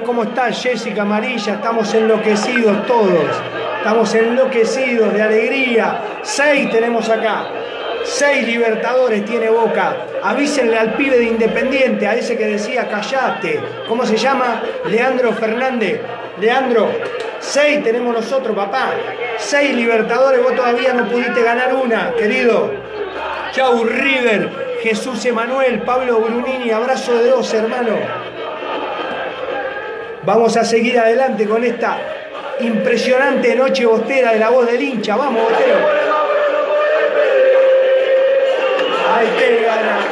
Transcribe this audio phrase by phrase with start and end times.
[0.00, 0.52] ¿Cómo están?
[0.52, 1.54] Jessica Amarilla.
[1.54, 3.26] Estamos enloquecidos todos.
[3.78, 6.00] Estamos enloquecidos de alegría.
[6.22, 7.46] Seis tenemos acá.
[8.04, 9.96] Seis libertadores tiene Boca.
[10.22, 13.60] Avísenle al pibe de Independiente, a ese que decía callate.
[13.88, 14.62] ¿Cómo se llama?
[14.86, 16.00] Leandro Fernández.
[16.40, 16.90] Leandro,
[17.38, 18.92] seis tenemos nosotros, papá.
[19.36, 22.72] Seis libertadores, vos todavía no pudiste ganar una, querido.
[23.52, 27.96] Chau River, Jesús Emanuel, Pablo Brunini, abrazo de dos, hermano.
[30.24, 31.98] Vamos a seguir adelante con esta
[32.60, 35.16] impresionante noche bostera de la voz del hincha.
[35.16, 35.78] Vamos, bostero.
[39.16, 40.11] Hay que ganar.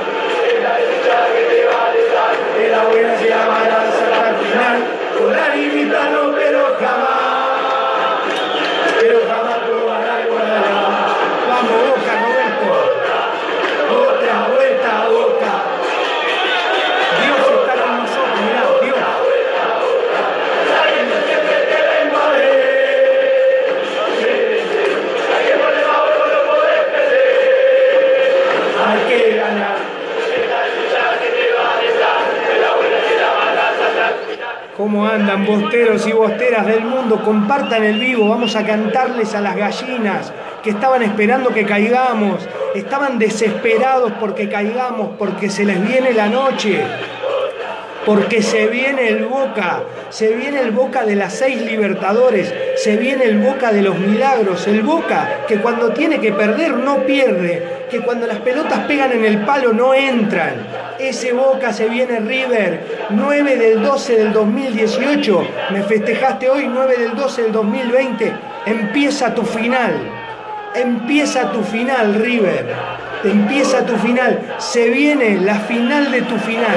[34.90, 37.22] ¿Cómo andan bosteros y bosteras del mundo?
[37.22, 40.32] Compartan el vivo, vamos a cantarles a las gallinas
[40.64, 46.82] que estaban esperando que caigamos, estaban desesperados porque caigamos, porque se les viene la noche,
[48.04, 53.26] porque se viene el Boca, se viene el Boca de las seis Libertadores, se viene
[53.26, 58.00] el Boca de los milagros, el Boca que cuando tiene que perder no pierde, que
[58.00, 60.89] cuando las pelotas pegan en el palo no entran.
[61.00, 67.16] Ese Boca se viene River, 9 del 12 del 2018, me festejaste hoy 9 del
[67.16, 68.32] 12 del 2020,
[68.66, 69.94] empieza tu final.
[70.74, 72.76] Empieza tu final, River.
[73.24, 74.56] Empieza tu final.
[74.58, 76.76] Se viene la final de tu final.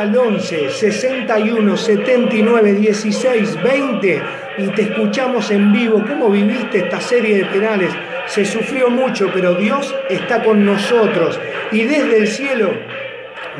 [0.00, 4.22] Al 11 61 79 16 20
[4.56, 6.02] y te escuchamos en vivo.
[6.08, 7.92] ¿Cómo viviste esta serie de penales?
[8.26, 11.38] Se sufrió mucho, pero Dios está con nosotros.
[11.70, 12.72] Y desde el cielo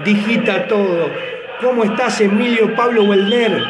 [0.03, 1.11] digita todo.
[1.61, 3.63] ¿Cómo estás, Emilio Pablo Welner?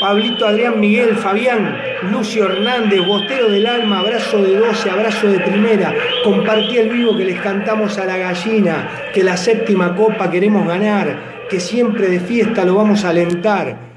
[0.00, 1.76] Pablito Adrián Miguel, Fabián,
[2.10, 5.94] Lucio Hernández, Bostero del Alma, abrazo de 12, abrazo de primera.
[6.22, 11.37] Compartí el vivo que les cantamos a la gallina, que la séptima copa queremos ganar,
[11.48, 13.88] que siempre de fiesta lo vamos a alentar.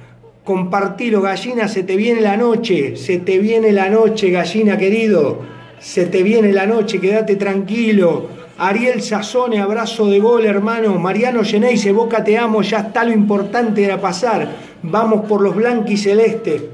[0.43, 5.39] Compartilo, gallina, se te viene la noche, se te viene la noche, gallina querido,
[5.79, 8.41] se te viene la noche, quédate tranquilo.
[8.57, 10.99] Ariel Sazone, abrazo de gol, hermano.
[10.99, 14.47] Mariano Geneise, Boca te amo, ya está lo importante de pasar.
[14.83, 15.55] Vamos por los
[15.87, 16.69] y celeste.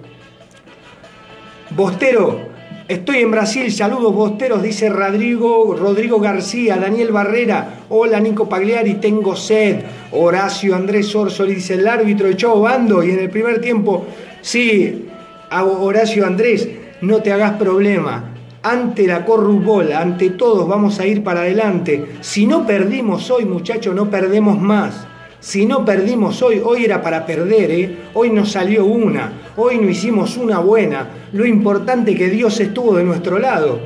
[1.69, 2.56] Bostero,
[2.87, 9.35] estoy en Brasil, saludos Bosteros, dice Rodrigo, Rodrigo García, Daniel Barrera, hola Nico Pagliari, tengo
[9.35, 9.81] sed.
[10.11, 14.05] Horacio Andrés Orsoli dice el árbitro echó bando y en el primer tiempo,
[14.41, 15.07] sí,
[15.51, 16.67] Horacio Andrés,
[17.01, 18.33] no te hagas problema.
[18.63, 22.17] Ante la corrupbol, ante todos vamos a ir para adelante.
[22.21, 25.07] Si no perdimos hoy, muchachos, no perdemos más.
[25.39, 27.97] Si no perdimos hoy, hoy era para perder, ¿eh?
[28.15, 31.07] hoy nos salió una, hoy no hicimos una buena.
[31.31, 33.79] Lo importante que Dios estuvo de nuestro lado.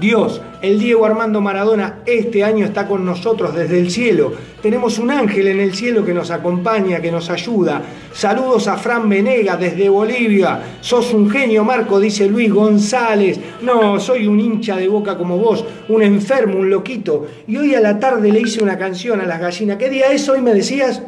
[0.00, 4.32] Dios, el Diego Armando Maradona, este año está con nosotros desde el cielo.
[4.60, 7.82] Tenemos un ángel en el cielo que nos acompaña, que nos ayuda.
[8.12, 10.60] Saludos a Fran Venega desde Bolivia.
[10.80, 13.38] Sos un genio, Marco, dice Luis González.
[13.62, 17.26] No, soy un hincha de boca como vos, un enfermo, un loquito.
[17.46, 19.76] Y hoy a la tarde le hice una canción a las gallinas.
[19.76, 21.02] ¿Qué día es hoy, me decías?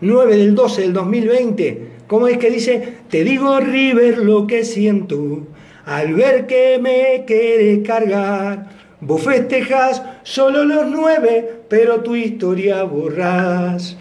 [0.00, 1.88] 9 del 12 del 2020.
[2.06, 2.98] ¿Cómo es que dice?
[3.08, 5.46] Te digo, River, lo que siento
[5.86, 8.66] al ver que me quiere cargar.
[9.00, 13.96] Vos festejas solo los nueve, pero tu historia borras.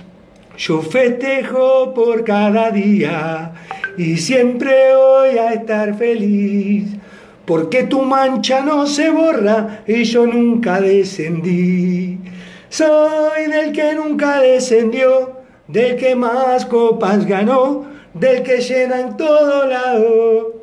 [0.57, 3.53] Yo festejo por cada día
[3.97, 6.89] y siempre voy a estar feliz.
[7.45, 12.17] Porque tu mancha no se borra y yo nunca descendí.
[12.69, 19.67] Soy del que nunca descendió, del que más copas ganó, del que llena en todo
[19.67, 20.62] lado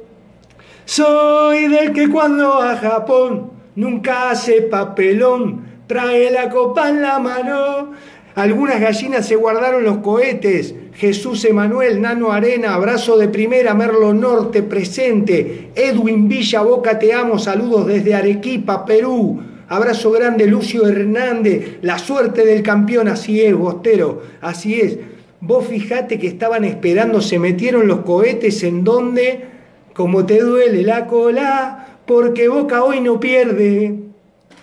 [0.91, 7.93] soy del que cuando a Japón nunca hace papelón, trae la copa en la mano.
[8.35, 10.75] Algunas gallinas se guardaron los cohetes.
[10.95, 15.71] Jesús Emanuel, Nano Arena, abrazo de primera, Merlo Norte presente.
[15.77, 19.41] Edwin Villa, Boca te amo, saludos desde Arequipa, Perú.
[19.69, 21.79] Abrazo grande, Lucio Hernández.
[21.83, 24.99] La suerte del campeón, así es, Bostero, así es.
[25.41, 29.50] Vos fijate que estaban esperando, se metieron los cohetes en donde
[29.95, 33.99] como te duele la cola, porque Boca hoy no pierde.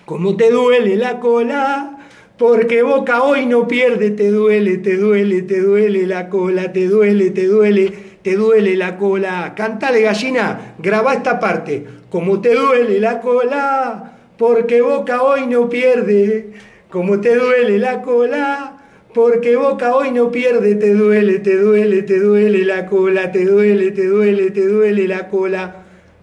[0.05, 1.97] Como te duele la cola,
[2.37, 4.11] porque Boca hoy no pierde.
[4.11, 8.97] Te duele, te duele, te duele la cola, te duele, te duele, te duele la
[8.97, 9.53] cola.
[9.55, 11.85] Cantale gallina, graba esta parte.
[12.09, 16.53] Como te duele la cola, porque Boca hoy no pierde.
[16.89, 18.76] Como te duele la cola,
[19.17, 23.89] porque Boca hoy no pierde, te duele, te duele, te duele la cola, te duele,
[23.89, 25.75] te duele, te duele la cola.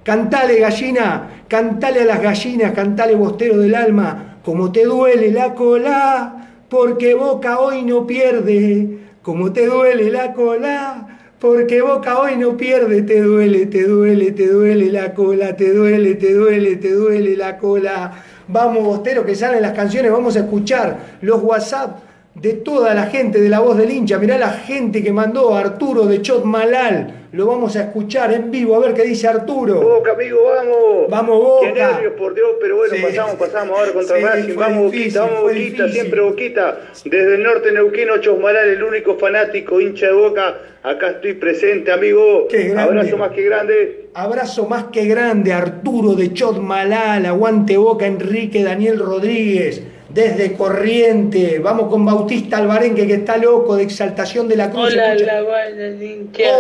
[0.04, 6.50] Cantale gallina, cantale a las gallinas, cantale bostero del alma, como te duele la cola,
[6.68, 13.02] porque Boca hoy no pierde, como te duele la cola, porque Boca hoy no pierde,
[13.02, 17.58] te duele, te duele, te duele la cola, te duele, te duele, te duele la
[17.58, 18.12] cola.
[18.46, 23.40] Vamos, Bostero, que salen las canciones, vamos a escuchar los WhatsApp de toda la gente
[23.40, 24.18] de la voz del hincha.
[24.18, 27.28] Mirá la gente que mandó Arturo de Chot Malal.
[27.30, 29.80] Lo vamos a escuchar en vivo, a ver qué dice Arturo.
[29.80, 31.08] Boca, amigo, vamos.
[31.08, 31.66] Vamos, Boca.
[31.66, 34.54] Qué nervios, por Dios, pero bueno, pasamos, pasamos ahora contra sí, Racing.
[34.56, 36.78] Vamos, Boquita, vamos, Boquita, siempre Boquita.
[37.04, 40.58] Desde el norte neuquino, Malal, el único fanático, hincha de Boca.
[40.82, 42.48] Acá estoy presente, amigo.
[42.76, 44.08] Abrazo más que grande.
[44.14, 47.26] Abrazo más que grande, Arturo de Chot Malal.
[47.26, 49.82] Aguante Boca, Enrique Daniel Rodríguez
[50.14, 51.58] desde Corriente.
[51.58, 54.94] Vamos con Bautista Albarenque, que está loco de Exaltación de la Cruz.
[54.94, 55.44] Hola,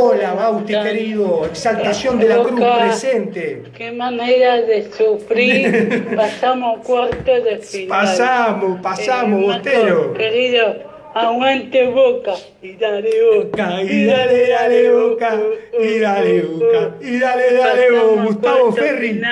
[0.00, 1.46] Hola Bauti, querido.
[1.46, 3.62] Exaltación de la Cruz presente.
[3.76, 6.12] Qué manera de sufrir.
[6.16, 7.88] pasamos cuarto de final.
[7.88, 10.14] Pasamos, pasamos, eh, Bostero.
[10.14, 10.94] Querido.
[11.14, 13.82] Aguante boca y dale boca.
[13.84, 15.40] Y dale, dale boca.
[15.80, 16.96] Y dale boca.
[17.00, 18.22] Y dale, dale boca.
[18.24, 19.22] Gustavo Ferri.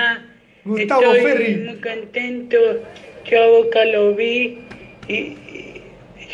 [0.65, 1.57] Gustavo Ferri.
[1.57, 2.57] Muy contento
[3.25, 4.59] yo a Boca lo vi
[5.09, 5.37] y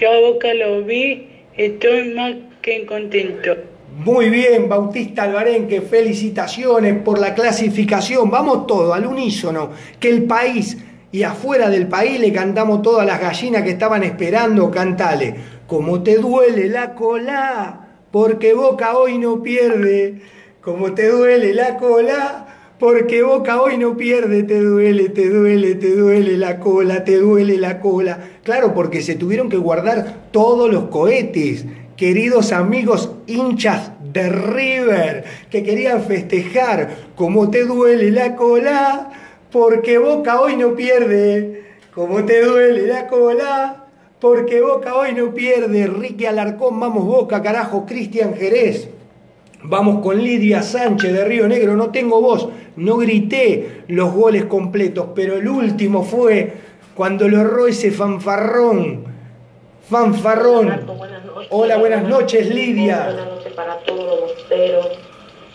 [0.01, 3.57] yo a Boca lo vi, estoy más que contento.
[4.05, 8.31] Muy bien, Bautista Albarenque, felicitaciones por la clasificación.
[8.31, 10.79] Vamos todo al unísono, que el país
[11.11, 15.35] y afuera del país le cantamos todas las gallinas que estaban esperando, cantale.
[15.67, 20.21] como te duele la cola, porque Boca hoy no pierde,
[20.63, 22.48] como te duele la cola,
[22.79, 27.59] porque Boca hoy no pierde, te duele, te duele, te duele la cola, te duele
[27.59, 28.19] la cola.
[28.45, 31.65] Claro, porque se tuvieron que guardar todos los cohetes,
[31.97, 39.11] queridos amigos hinchas de River, que querían festejar, como te duele la cola,
[39.51, 43.87] porque Boca hoy no pierde, como te duele la cola,
[44.21, 48.89] porque Boca hoy no pierde, Ricky Alarcón, vamos Boca, carajo, Cristian Jerez.
[49.63, 55.09] Vamos con Lidia Sánchez de Río Negro, no tengo voz, no grité los goles completos,
[55.17, 56.53] pero el último fue
[56.95, 59.05] cuando lo erró ese fanfarrón.
[59.91, 60.87] Fanfarrón.
[61.51, 63.05] Hola, buenas noches, Lidia.
[63.07, 64.87] Buenas noches para todos los bosteros,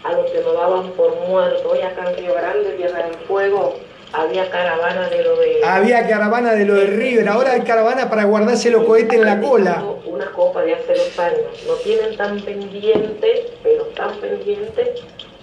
[0.03, 1.63] a los que nos daban por muertos.
[1.65, 3.75] Hoy acá en Río Grande, Tierra del Fuego,
[4.13, 5.65] había caravana de lo de...
[5.65, 9.41] Había caravana de lo de River, ahora hay caravana para guardarse los cohetes en la
[9.41, 9.83] cola.
[10.05, 11.63] Una copa de hace dos años.
[11.67, 14.93] No tienen tan pendiente, pero tan pendiente,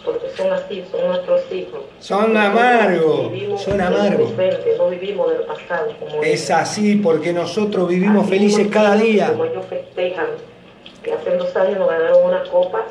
[0.05, 1.81] porque son así, son nuestros hijos.
[1.99, 4.33] Son amargos, son amargos.
[4.79, 5.93] No vivimos del pasado.
[5.99, 9.31] Como es así, porque nosotros vivimos felices cada día.
[9.31, 10.27] Como ellos festejan,
[11.03, 12.85] que hace dos años nos ganaron una copa,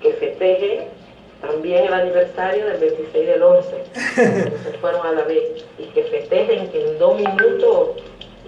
[0.00, 0.97] que festejen
[1.40, 6.68] también el aniversario del 26 del 11, se fueron a la vez, y que festejen
[6.70, 7.90] que en dos minutos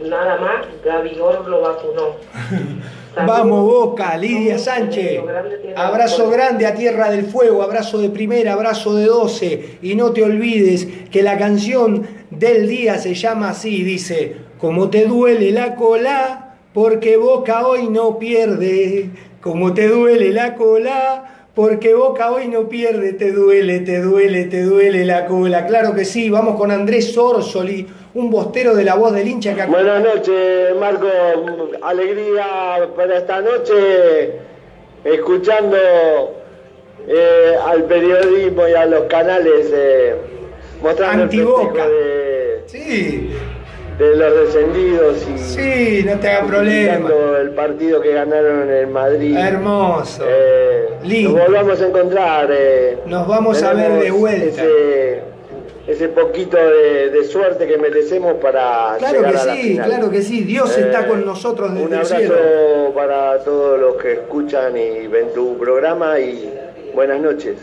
[0.08, 2.16] nada más Gabigor lo vacunó.
[3.26, 5.20] Vamos Boca, Lidia Sánchez.
[5.76, 9.78] Abrazo grande a Tierra del Fuego, abrazo de primera, abrazo de 12.
[9.82, 15.06] Y no te olvides que la canción del día se llama así, dice, como te
[15.06, 22.30] duele la cola, porque Boca hoy no pierde, como te duele la cola porque Boca
[22.30, 25.66] hoy no pierde, te duele, te duele, te duele la cola.
[25.66, 29.66] Claro que sí, vamos con Andrés Sorsoli, un bostero de la voz del hincha que
[29.66, 31.08] Buenas noches, Marco.
[31.82, 34.32] Alegría para esta noche,
[35.04, 35.76] escuchando
[37.08, 40.14] eh, al periodismo y a los canales eh,
[40.82, 41.88] mostrando Antiboca.
[41.88, 43.30] de, sí
[44.00, 47.10] de los descendidos y sí, no te haga problema.
[47.38, 49.36] el partido que ganaron en Madrid.
[49.36, 50.24] Hermoso.
[50.26, 52.48] Eh, nos volvamos a encontrar.
[52.50, 54.62] Eh, nos vamos a ver de vuelta.
[55.86, 60.22] Ese, poquito de, suerte que merecemos para claro llegar que a la sí, Claro que
[60.22, 62.92] sí, Dios está con nosotros desde Un abrazo el cielo.
[62.94, 66.48] para todos los que escuchan y ven tu programa y
[66.94, 67.56] buenas noches.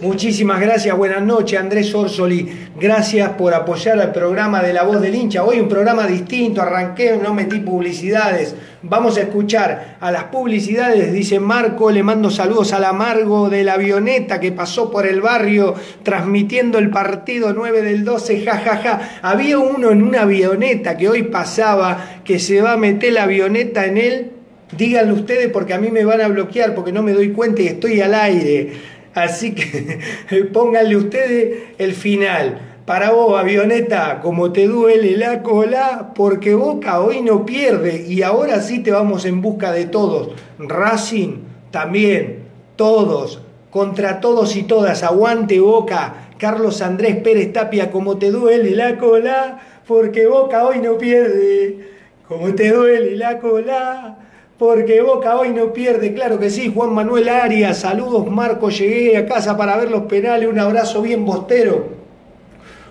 [0.00, 5.14] Muchísimas gracias, buenas noches Andrés Orsoli, gracias por apoyar al programa de La Voz del
[5.14, 5.44] Hincha.
[5.44, 8.56] Hoy un programa distinto, arranqué, no metí publicidades.
[8.82, 13.74] Vamos a escuchar a las publicidades, dice Marco, le mando saludos al amargo de la
[13.74, 18.76] avioneta que pasó por el barrio transmitiendo el partido 9 del 12, jajaja.
[18.76, 19.18] Ja, ja.
[19.22, 23.86] Había uno en una avioneta que hoy pasaba, que se va a meter la avioneta
[23.86, 24.30] en él.
[24.76, 27.68] Díganlo ustedes porque a mí me van a bloquear porque no me doy cuenta y
[27.68, 28.72] estoy al aire.
[29.14, 32.70] Así que pónganle ustedes el final.
[32.84, 38.60] Para vos, avioneta, como te duele la cola, porque Boca hoy no pierde y ahora
[38.60, 40.32] sí te vamos en busca de todos.
[40.58, 41.38] Racing
[41.70, 42.40] también,
[42.76, 43.40] todos,
[43.70, 45.02] contra todos y todas.
[45.02, 46.28] Aguante Boca.
[46.36, 51.88] Carlos Andrés Pérez Tapia, como te duele la cola, porque Boca hoy no pierde.
[52.28, 54.18] Como te duele la cola,
[54.58, 56.70] porque Boca hoy no pierde, claro que sí.
[56.72, 61.24] Juan Manuel Arias, saludos Marco, llegué a casa para ver los penales, un abrazo bien
[61.24, 62.04] bostero.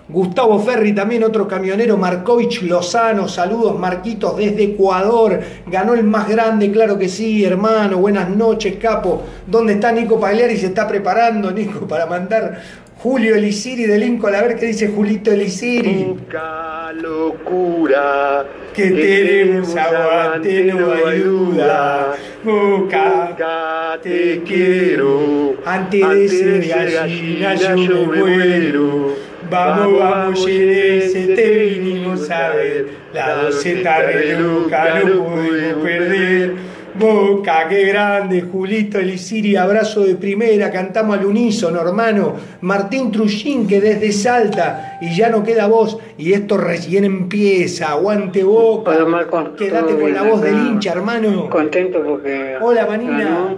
[0.06, 6.70] Gustavo Ferri, también otro camionero, Markovich Lozano, saludos Marquitos desde Ecuador, ganó el más grande,
[6.70, 9.22] claro que sí, hermano, buenas noches, capo.
[9.46, 10.58] ¿Dónde está Nico Pagliari?
[10.58, 12.60] Se está preparando, Nico, para mandar
[13.04, 16.06] Julio Elisiri de Lincoln, a ver qué dice Julito Elisiri.
[16.06, 22.16] Nunca locura que, tenemos aguante, no hay duda.
[22.42, 25.54] Boca, te quiero.
[25.66, 29.16] Antes de ser gallina, yo me muero.
[29.50, 32.88] Vamos, vamos, Jerez, te vinimos a ver.
[33.12, 36.54] La doceta de Luca no podemos perder.
[36.96, 42.36] Boca, qué grande, Julito Elisiri, abrazo de primera, cantamos al unísono, hermano.
[42.60, 48.44] Martín Trujín, que desde Salta, y ya no queda voz, y esto recién empieza, aguante
[48.44, 48.92] Boca.
[48.92, 49.54] Hola, Marco.
[49.56, 51.50] Quédate con la voz del hincha, hermano.
[51.50, 52.56] Contento porque.
[52.60, 53.56] Hola, Manina.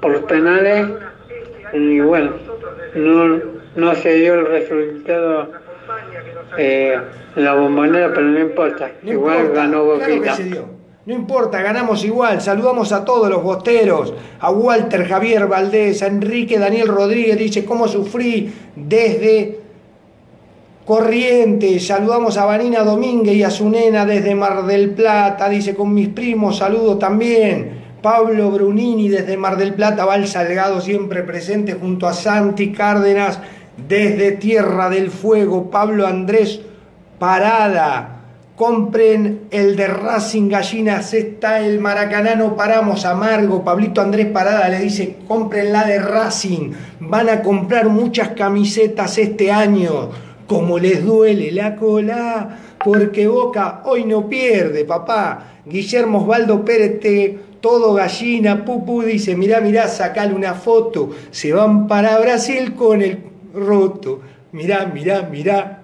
[0.00, 0.88] por los penales,
[1.72, 2.32] y bueno,
[2.96, 3.40] no,
[3.76, 5.52] no se dio el resultado
[6.58, 6.98] eh,
[7.36, 8.90] la bombonera, pero no importa.
[9.02, 10.36] No Igual importa, ganó claro Boquita.
[10.36, 10.79] dio.
[11.10, 12.40] No importa, ganamos igual.
[12.40, 17.88] Saludamos a todos los bosteros, a Walter Javier Valdés, a Enrique Daniel Rodríguez, dice cómo
[17.88, 19.58] sufrí desde
[20.86, 25.92] Corrientes, saludamos a Vanina Domínguez y a su nena desde Mar del Plata, dice con
[25.92, 27.80] mis primos, saludo también.
[28.00, 33.40] Pablo Brunini desde Mar del Plata, Val Salgado siempre presente junto a Santi Cárdenas
[33.88, 36.60] desde Tierra del Fuego, Pablo Andrés
[37.18, 38.19] Parada.
[38.60, 43.64] Compren el de Racing Gallinas, está el Maracaná, no paramos, amargo.
[43.64, 49.50] Pablito Andrés Parada le dice, compren la de Racing, van a comprar muchas camisetas este
[49.50, 50.10] año
[50.46, 55.62] como les duele la cola, porque Boca hoy no pierde, papá.
[55.64, 57.00] Guillermo Osvaldo Pérez,
[57.62, 63.20] todo gallina, pupú, dice, mirá, mirá, sacale una foto, se van para Brasil con el
[63.54, 64.20] roto.
[64.52, 65.79] Mirá, mirá, mirá.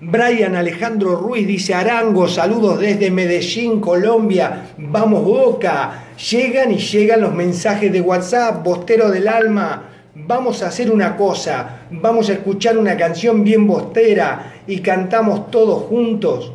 [0.00, 6.06] Brian Alejandro Ruiz dice, Arango, saludos desde Medellín, Colombia, vamos Boca.
[6.30, 9.84] Llegan y llegan los mensajes de WhatsApp, Bostero del Alma,
[10.14, 15.84] vamos a hacer una cosa, vamos a escuchar una canción bien bostera y cantamos todos
[15.84, 16.52] juntos.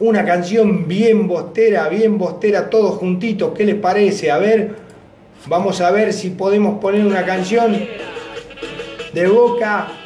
[0.00, 3.52] Una canción bien bostera, bien bostera, todos juntitos.
[3.56, 4.30] ¿Qué les parece?
[4.30, 4.74] A ver,
[5.46, 7.76] vamos a ver si podemos poner una canción
[9.12, 9.99] de boca.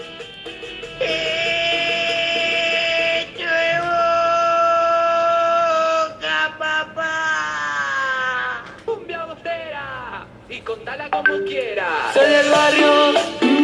[11.25, 11.87] Como quiera.
[12.13, 13.13] Soy del barrio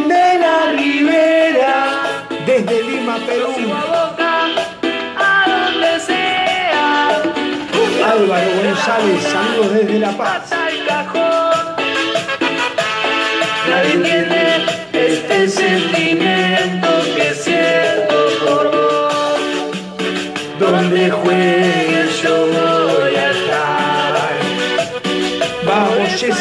[0.07, 3.55] de la Ribera, desde Lima, Perú.
[5.17, 7.23] a donde sea.
[8.11, 10.51] Álvaro González, saludos desde La Paz.
[13.69, 14.20] Nadie entiende este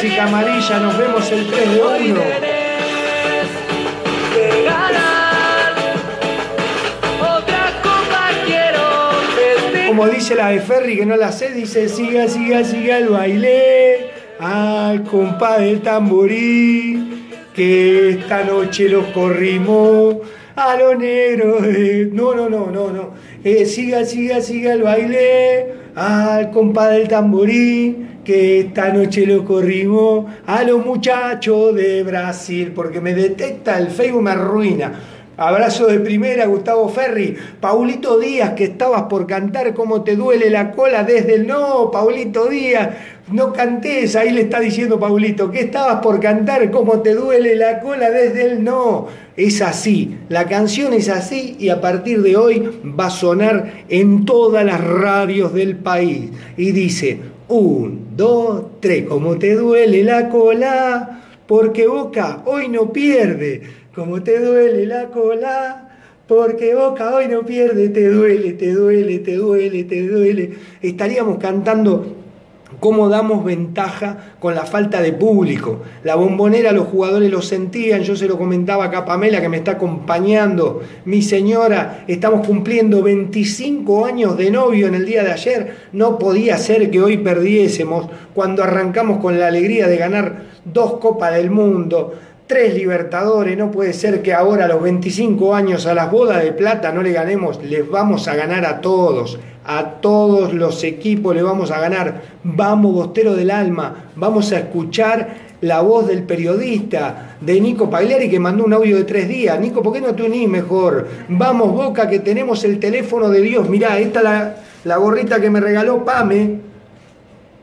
[0.02, 2.22] Jessica Amarilla, nos vemos el 3 de 1.
[9.88, 14.12] Como dice la de Ferry, que no la sé, dice, siga, siga, siga el baile
[14.40, 20.16] al compás del tamborí, que esta noche los corrimos
[20.56, 21.62] a los negros.
[22.14, 23.10] No, no, no, no, no.
[23.44, 30.28] Eh, siga, siga, siga el baile al compás del tamborí, que esta noche lo corrimos
[30.46, 34.94] a los muchachos de Brasil, porque me detecta el Facebook, me arruina.
[35.36, 37.36] Abrazo de primera, Gustavo Ferri.
[37.60, 42.46] Paulito Díaz, que estabas por cantar cómo te duele la cola desde el no, Paulito
[42.46, 42.90] Díaz,
[43.32, 47.80] no cantes, ahí le está diciendo Paulito, que estabas por cantar cómo te duele la
[47.80, 49.08] cola desde el no.
[49.36, 54.24] Es así, la canción es así y a partir de hoy va a sonar en
[54.26, 56.30] todas las radios del país.
[56.58, 63.62] Y dice, un, dos, tres, cómo te duele la cola, porque Boca hoy no pierde.
[63.94, 65.90] Como te duele la cola,
[66.28, 70.52] porque Boca hoy no pierde, te duele, te duele, te duele, te duele.
[70.82, 72.16] Estaríamos cantando
[72.80, 75.82] cómo damos ventaja con la falta de público.
[76.04, 79.58] La bombonera los jugadores lo sentían, yo se lo comentaba acá a Pamela que me
[79.58, 85.76] está acompañando, mi señora, estamos cumpliendo 25 años de novio en el día de ayer,
[85.94, 91.34] no podía ser que hoy perdiésemos cuando arrancamos con la alegría de ganar dos copas
[91.34, 92.14] del mundo,
[92.48, 96.52] tres Libertadores, no puede ser que ahora a los 25 años a las bodas de
[96.52, 99.40] plata no le ganemos, les vamos a ganar a todos,
[99.72, 105.50] a todos los equipos le vamos a ganar, vamos Bostero del Alma, vamos a escuchar
[105.62, 109.84] la voz del periodista, de Nico Pagliari que mandó un audio de tres días, Nico,
[109.84, 111.08] ¿por qué no tú ni mejor?
[111.28, 114.56] Vamos Boca que tenemos el teléfono de Dios, mirá, esta la,
[114.86, 116.62] la gorrita que me regaló Pame,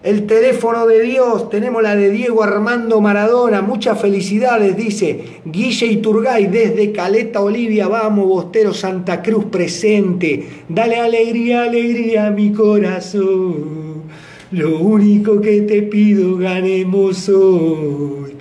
[0.07, 6.47] el teléfono de Dios, tenemos la de Diego Armando Maradona, muchas felicidades, dice Guille Iturgay
[6.47, 14.05] desde Caleta Olivia, vamos, Bostero Santa Cruz presente, dale alegría, alegría a mi corazón,
[14.53, 18.37] lo único que te pido ganemos hoy.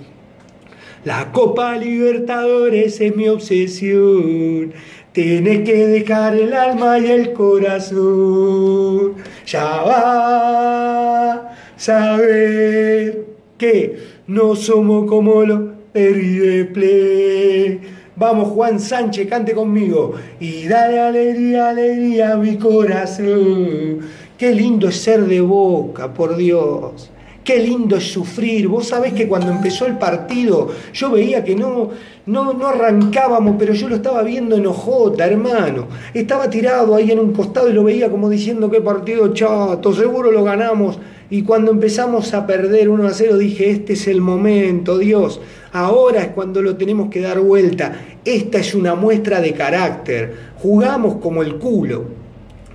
[1.03, 4.73] La Copa Libertadores es mi obsesión.
[5.11, 9.13] Tienes que dejar el alma y el corazón.
[9.45, 13.25] Ya va saber
[13.57, 17.79] que no somos como los de
[18.17, 20.13] Vamos, Juan Sánchez, cante conmigo.
[20.39, 23.99] Y dale alegría, alegría a mi corazón.
[24.37, 27.09] Qué lindo es ser de boca, por Dios.
[27.45, 28.67] Qué lindo es sufrir.
[28.67, 31.91] Vos sabés que cuando empezó el partido yo veía que no,
[32.25, 35.87] no, no arrancábamos, pero yo lo estaba viendo en ojota, hermano.
[36.11, 40.31] Estaba tirado ahí en un costado y lo veía como diciendo qué partido chato, seguro
[40.31, 40.97] lo ganamos.
[41.29, 45.39] Y cuando empezamos a perder 1 a 0 dije, este es el momento, Dios.
[45.71, 47.93] Ahora es cuando lo tenemos que dar vuelta.
[48.25, 50.35] Esta es una muestra de carácter.
[50.57, 52.05] Jugamos como el culo.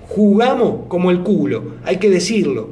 [0.07, 2.69] Jugamos como el culo, hay que decirlo.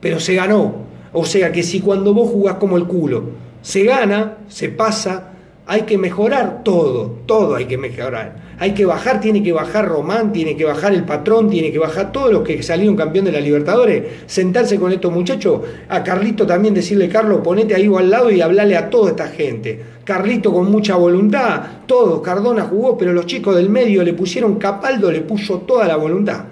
[0.00, 0.91] Pero se ganó.
[1.12, 3.24] O sea que si cuando vos jugás como el culo,
[3.60, 5.32] se gana, se pasa,
[5.66, 8.42] hay que mejorar todo, todo hay que mejorar.
[8.58, 12.12] Hay que bajar, tiene que bajar Román, tiene que bajar el patrón, tiene que bajar
[12.12, 16.72] todos los que salieron campeón de la Libertadores, sentarse con estos muchachos, a Carlito también
[16.72, 19.82] decirle, Carlos, ponete ahí al lado y hablale a toda esta gente.
[20.04, 25.10] Carlito con mucha voluntad, todos, Cardona jugó, pero los chicos del medio le pusieron Capaldo,
[25.10, 26.44] le puso toda la voluntad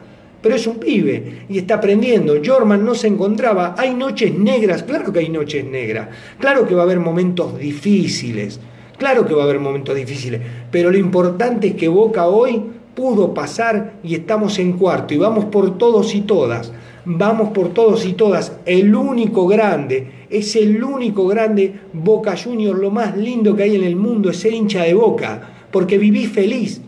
[0.43, 2.35] pero es un pibe y está aprendiendo.
[2.45, 3.75] Jorman no se encontraba.
[3.77, 6.09] Hay noches negras, claro que hay noches negras.
[6.39, 8.61] Claro que va a haber momentos difíciles.
[8.97, 10.41] Claro que va a haber momentos difíciles.
[10.71, 12.63] Pero lo importante es que Boca hoy
[12.95, 15.15] pudo pasar y estamos en cuarto.
[15.15, 16.73] Y vamos por todos y todas.
[17.05, 18.53] Vamos por todos y todas.
[18.67, 22.79] El único grande, es el único grande Boca Junior.
[22.79, 25.49] Lo más lindo que hay en el mundo es ser hincha de Boca.
[25.71, 26.81] Porque viví feliz.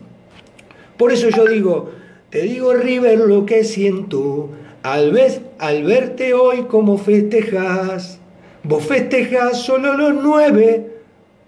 [0.97, 1.91] Por eso yo digo,
[2.33, 4.49] te digo, River, lo que siento
[4.81, 5.15] al,
[5.59, 8.17] al verte hoy como festejas.
[8.63, 10.93] Vos festejas solo los nueve,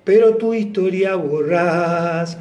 [0.04, 2.38] pero tu historia borrás.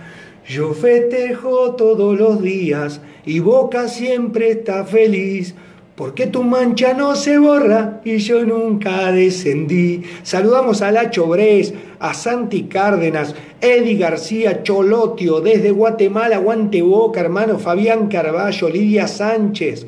[0.47, 5.55] Yo festejo todos los días y Boca siempre está feliz
[5.95, 10.03] porque tu mancha no se borra y yo nunca descendí.
[10.23, 17.59] Saludamos a Lacho Bres, a Santi Cárdenas, Eddie García Cholotio, desde Guatemala, Guante Boca, hermano
[17.59, 19.87] Fabián Carballo, Lidia Sánchez.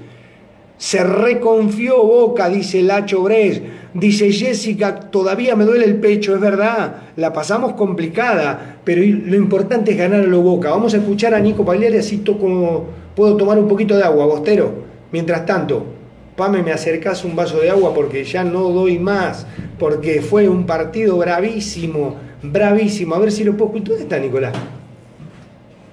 [0.79, 3.63] Se reconfió Boca, dice Lacho Bres.
[3.95, 9.93] Dice Jessica, todavía me duele el pecho, es verdad, la pasamos complicada, pero lo importante
[9.93, 10.69] es ganar a lo Boca.
[10.69, 14.85] Vamos a escuchar a Nico Pagliari, así como puedo tomar un poquito de agua, Bostero.
[15.13, 15.96] Mientras tanto,
[16.37, 19.47] Pame, me acercás un vaso de agua porque ya no doy más,
[19.79, 23.15] porque fue un partido bravísimo, bravísimo.
[23.15, 24.53] A ver si lo puedo ¿Dónde está Nicolás?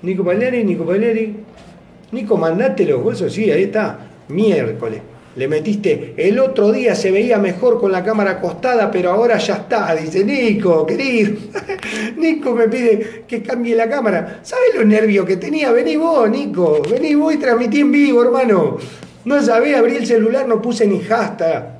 [0.01, 1.37] Nico Pagliari, Nico Pagliari.
[2.11, 3.99] Nico, mandátelo, eso sí, ahí está.
[4.27, 5.01] Miércoles.
[5.35, 9.55] Le metiste, el otro día se veía mejor con la cámara acostada, pero ahora ya
[9.55, 11.37] está, dice Nico, querido.
[12.17, 14.41] Nico me pide que cambie la cámara.
[14.43, 15.71] ¿Sabes los nervios que tenía?
[15.71, 18.77] Vení vos, Nico, vení vos y transmití en vivo, hermano.
[19.25, 21.79] No sabía, abrí el celular, no puse ni hashtag,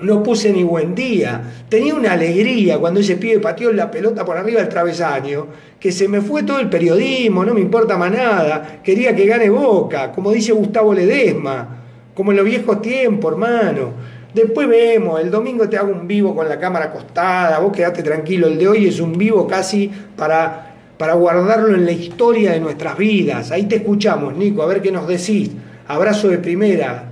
[0.00, 1.42] no puse ni buen día.
[1.68, 5.46] Tenía una alegría cuando ese pibe pateó la pelota por arriba del travesaño,
[5.80, 8.80] que se me fue todo el periodismo, no me importa más nada.
[8.84, 11.82] Quería que gane Boca, como dice Gustavo Ledesma,
[12.14, 13.92] como en los viejos tiempos, hermano.
[14.32, 18.46] Después vemos, el domingo te hago un vivo con la cámara acostada, vos quedate tranquilo,
[18.46, 22.96] el de hoy es un vivo casi para, para guardarlo en la historia de nuestras
[22.96, 23.50] vidas.
[23.50, 25.50] Ahí te escuchamos, Nico, a ver qué nos decís.
[25.86, 27.04] Abrazo de primera.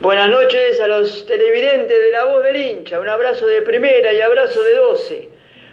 [0.00, 2.98] Buenas noches a los televidentes de La Voz del Hincha.
[2.98, 5.28] Un abrazo de primera y abrazo de 12.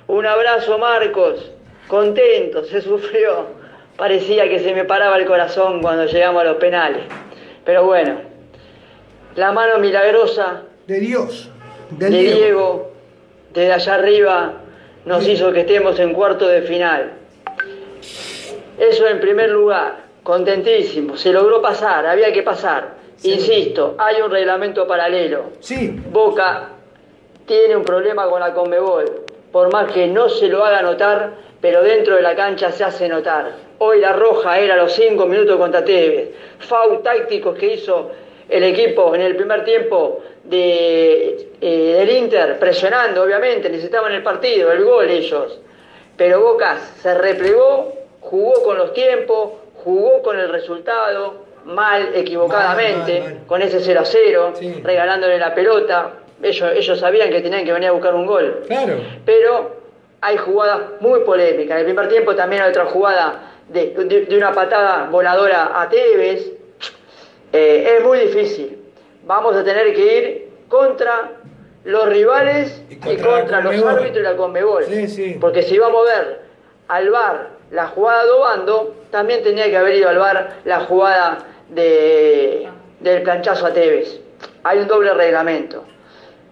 [0.08, 1.50] Un abrazo, Marcos.
[1.88, 3.48] Contento, se sufrió.
[3.96, 7.04] Parecía que se me paraba el corazón cuando llegamos a los penales.
[7.64, 8.20] Pero bueno,
[9.36, 11.50] la mano milagrosa de Dios,
[11.92, 12.92] de Diego,
[13.54, 14.54] desde allá arriba,
[15.06, 17.14] nos hizo que estemos en cuarto de final.
[18.78, 20.07] Eso en primer lugar.
[20.28, 22.96] Contentísimo, se logró pasar, había que pasar.
[23.24, 25.52] Insisto, hay un reglamento paralelo.
[25.62, 25.98] Sí.
[26.12, 26.68] Boca
[27.46, 29.22] tiene un problema con la Conmebol,
[29.54, 33.08] por más que no se lo haga notar, pero dentro de la cancha se hace
[33.08, 33.54] notar.
[33.78, 36.32] Hoy la roja era los cinco minutos contra Tevez.
[36.60, 38.12] FAU tácticos que hizo
[38.50, 44.74] el equipo en el primer tiempo de, eh, del Inter, presionando obviamente, necesitaban el partido,
[44.74, 45.58] el gol ellos.
[46.18, 49.52] Pero Boca se replegó, jugó con los tiempos,
[49.84, 56.12] jugó con el resultado, mal, equivocadamente, con ese 0 a 0, regalándole la pelota.
[56.42, 58.64] Ellos, ellos sabían que tenían que venir a buscar un gol.
[58.68, 58.96] Claro.
[59.26, 59.78] Pero
[60.22, 61.76] hay jugadas muy polémicas.
[61.76, 66.52] En el primer tiempo también hay otra jugada de, una patada voladora a Tevez.
[67.54, 68.78] Eh, es muy difícil.
[69.26, 71.32] Vamos a tener que ir contra
[71.84, 74.86] los rivales y contra, los árbitros y la Conmebol.
[75.40, 76.42] Porque si vamos a ver
[76.88, 81.40] al VAR la jugada de Obando, también tenía que haber ido al bar la jugada
[81.70, 84.20] de, del planchazo a Tevez.
[84.64, 85.84] Hay un doble reglamento.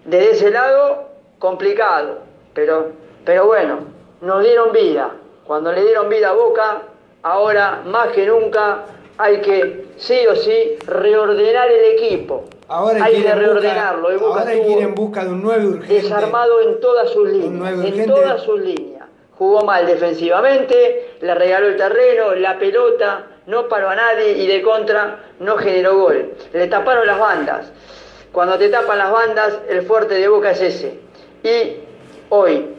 [0.04, 2.20] Desde ese lado, complicado,
[2.54, 2.92] pero,
[3.24, 3.80] pero bueno,
[4.22, 5.12] nos dieron vida.
[5.46, 6.82] Cuando le dieron vida a Boca,
[7.24, 8.86] ahora más que nunca
[9.18, 12.46] hay que sí o sí reordenar el equipo.
[12.68, 14.12] Ahora hay que reordenarlo.
[14.12, 16.02] Busca, ahora hay que ir en busca de un 9 urgente.
[16.02, 17.86] Desarmado en todas sus líneas.
[17.86, 18.95] En todas sus líneas.
[19.38, 24.62] Jugó mal defensivamente, le regaló el terreno, la pelota, no paró a nadie y de
[24.62, 26.34] contra no generó gol.
[26.54, 27.72] Le taparon las bandas.
[28.32, 31.00] Cuando te tapan las bandas, el fuerte de Boca es ese.
[31.44, 31.78] Y
[32.30, 32.76] hoy,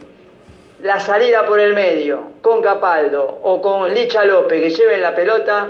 [0.81, 5.69] la salida por el medio con Capaldo o con Licha López que lleven la pelota,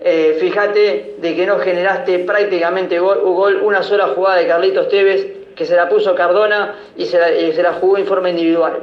[0.00, 5.64] eh, fíjate de que no generaste prácticamente gol, una sola jugada de Carlitos Tevez que
[5.64, 8.82] se la puso Cardona y se la jugó en forma individual.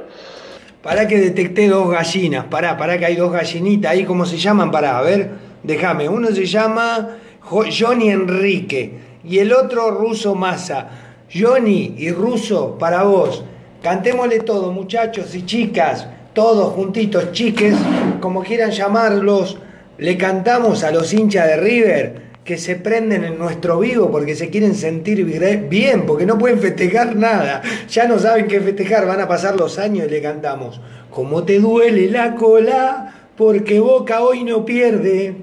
[0.84, 4.72] Para que detecté dos gallinas, pará, pará que hay dos gallinitas ahí, ¿cómo se llaman?
[4.72, 5.30] Pará, a ver,
[5.62, 6.10] déjame.
[6.10, 10.90] Uno se llama Johnny Enrique y el otro Ruso Massa.
[11.34, 13.44] Johnny y Ruso, para vos.
[13.84, 17.76] Cantémosle todo, muchachos y chicas, todos juntitos, chiques,
[18.20, 19.60] como quieran llamarlos.
[20.00, 24.50] Le cantamos a los hinchas de River que se prenden en nuestro vivo porque se
[24.50, 27.62] quieren sentir bien, porque no pueden festejar nada.
[27.90, 30.82] Ya no saben qué festejar, van a pasar los años y le cantamos.
[31.12, 35.36] Como te duele la cola, porque Boca hoy no pierde.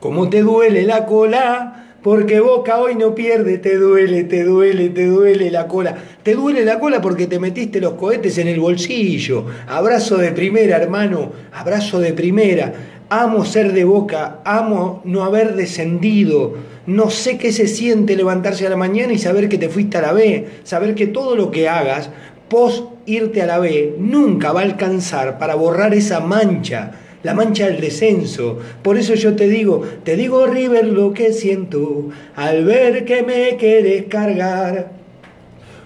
[0.00, 5.06] Como te duele la cola, porque Boca hoy no pierde, te duele, te duele, te
[5.06, 5.96] duele la cola.
[6.22, 9.46] Te duele la cola porque te metiste los cohetes en el bolsillo.
[9.66, 12.72] Abrazo de primera, hermano, abrazo de primera.
[13.08, 16.54] Amo ser de boca, amo no haber descendido.
[16.86, 20.02] No sé qué se siente levantarse a la mañana y saber que te fuiste a
[20.02, 22.10] la B, saber que todo lo que hagas
[22.48, 26.92] pos irte a la B nunca va a alcanzar para borrar esa mancha,
[27.22, 28.58] la mancha del descenso.
[28.82, 33.56] Por eso yo te digo, te digo River lo que siento al ver que me
[33.56, 34.90] quieres cargar.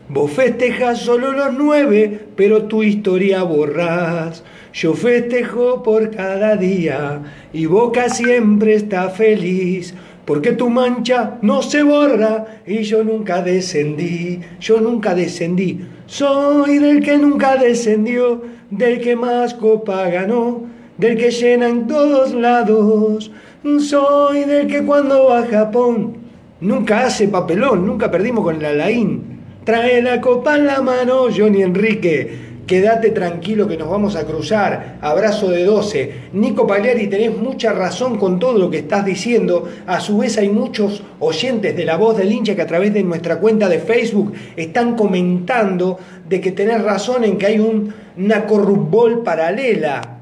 [0.08, 4.42] Vos festejas solo los nueve, pero tu historia borrás.
[4.72, 9.94] Yo festejo por cada día y Boca siempre está feliz.
[10.24, 15.80] Porque tu mancha no se borra y yo nunca descendí, yo nunca descendí.
[16.06, 20.66] Soy del que nunca descendió, del que más copa ganó,
[20.98, 23.32] del que llena en todos lados.
[23.80, 26.18] Soy del que cuando va a Japón
[26.60, 29.40] nunca hace papelón, nunca perdimos con el Alain.
[29.64, 34.98] Trae la copa en la mano, Johnny Enrique quédate tranquilo que nos vamos a cruzar,
[35.00, 36.14] abrazo de 12.
[36.34, 40.50] Nico Pagliari, tenés mucha razón con todo lo que estás diciendo, a su vez hay
[40.50, 44.34] muchos oyentes de la voz del hincha que a través de nuestra cuenta de Facebook
[44.54, 50.20] están comentando de que tenés razón en que hay un, una corrupbol paralela,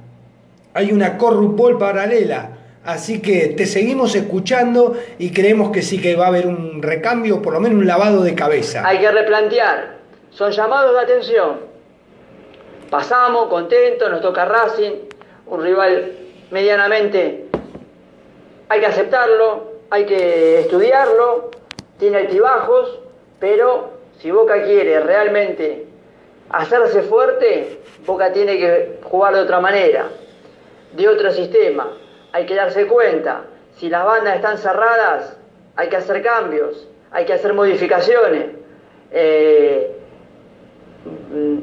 [0.72, 2.52] hay una corrupbol paralela.
[2.82, 7.42] Así que te seguimos escuchando y creemos que sí que va a haber un recambio,
[7.42, 8.84] por lo menos un lavado de cabeza.
[8.86, 9.98] Hay que replantear.
[10.30, 11.67] Son llamados de atención
[12.90, 14.92] Pasamos, contentos, nos toca Racing,
[15.46, 16.12] un rival
[16.50, 17.44] medianamente,
[18.68, 21.50] hay que aceptarlo, hay que estudiarlo,
[21.98, 23.00] tiene altibajos,
[23.38, 25.86] pero si Boca quiere realmente
[26.48, 30.08] hacerse fuerte, Boca tiene que jugar de otra manera,
[30.92, 31.92] de otro sistema.
[32.32, 33.44] Hay que darse cuenta,
[33.76, 35.36] si las bandas están cerradas,
[35.76, 38.46] hay que hacer cambios, hay que hacer modificaciones.
[39.10, 39.94] Eh,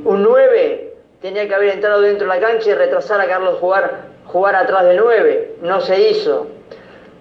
[0.05, 4.05] un 9 tenía que haber entrado dentro de la cancha y retrasar a Carlos jugar,
[4.25, 5.55] jugar atrás de nueve.
[5.61, 6.47] No se hizo.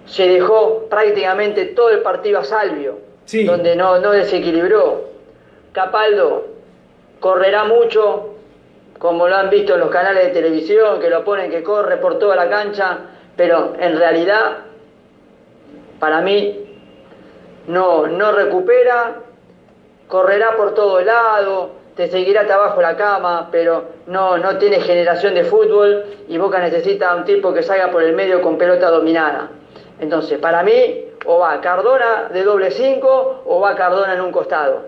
[0.05, 2.99] Se dejó prácticamente todo el partido a Salvio,
[3.45, 5.05] donde no, no desequilibró.
[5.71, 6.45] Capaldo
[7.19, 8.35] correrá mucho,
[8.99, 12.19] como lo han visto en los canales de televisión, que lo ponen que corre por
[12.19, 12.99] toda la cancha,
[13.35, 14.57] pero en realidad,
[15.99, 16.65] para mí,
[17.67, 19.15] no, no recupera,
[20.07, 25.33] correrá por todo lado, te seguirá hasta abajo la cama, pero no, no tiene generación
[25.33, 29.49] de fútbol y Boca necesita un tipo que salga por el medio con pelota dominada.
[29.99, 34.83] Entonces, para mí, o va Cardona de doble 5 o va Cardona en un costado.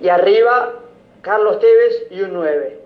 [0.00, 0.72] Y arriba,
[1.22, 2.80] Carlos Tevez y un 9.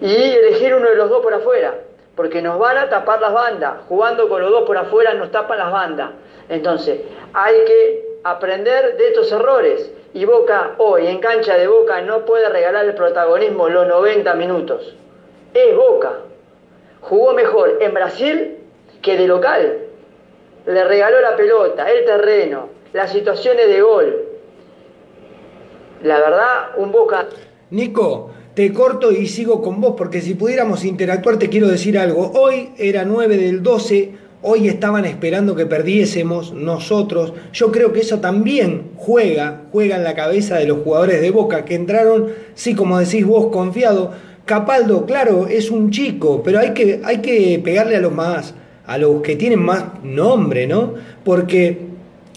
[0.00, 1.74] Y elegir uno de los dos por afuera,
[2.14, 3.74] porque nos van a tapar las bandas.
[3.88, 6.10] Jugando con los dos por afuera nos tapan las bandas.
[6.48, 7.00] Entonces,
[7.34, 12.48] hay que aprender de estos errores y Boca hoy en cancha de Boca no puede
[12.48, 14.96] regalar el protagonismo los 90 minutos.
[15.52, 16.20] Es Boca.
[17.02, 18.56] Jugó mejor en Brasil
[19.02, 19.76] que de local.
[20.64, 24.24] Le regaló la pelota, el terreno, las situaciones de gol.
[26.02, 27.26] La verdad, un Boca...
[27.68, 32.32] Nico, te corto y sigo con vos porque si pudiéramos interactuar te quiero decir algo.
[32.32, 34.14] Hoy era 9 del 12
[34.48, 37.32] Hoy estaban esperando que perdiésemos nosotros.
[37.52, 41.64] Yo creo que eso también juega, juega en la cabeza de los jugadores de Boca
[41.64, 44.12] que entraron, sí, como decís vos, confiado.
[44.44, 48.54] Capaldo, claro, es un chico, pero hay que, hay que pegarle a los más,
[48.86, 50.94] a los que tienen más nombre, ¿no?
[51.24, 51.78] Porque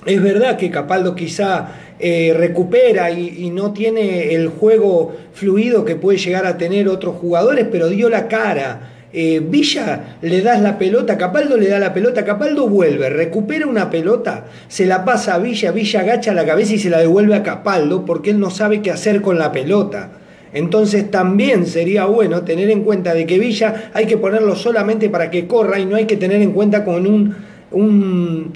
[0.03, 5.95] es verdad que Capaldo quizá eh, recupera y, y, no tiene el juego fluido que
[5.95, 8.95] puede llegar a tener otros jugadores, pero dio la cara.
[9.11, 13.89] Eh, Villa le das la pelota, Capaldo le da la pelota, Capaldo vuelve, recupera una
[13.89, 17.41] pelota, se la pasa a Villa, Villa agacha la cabeza y se la devuelve a
[17.41, 20.11] Capaldo porque él no sabe qué hacer con la pelota.
[20.53, 25.31] Entonces también sería bueno tener en cuenta de que Villa hay que ponerlo solamente para
[25.31, 28.53] que corra y no hay que tener en cuenta con un,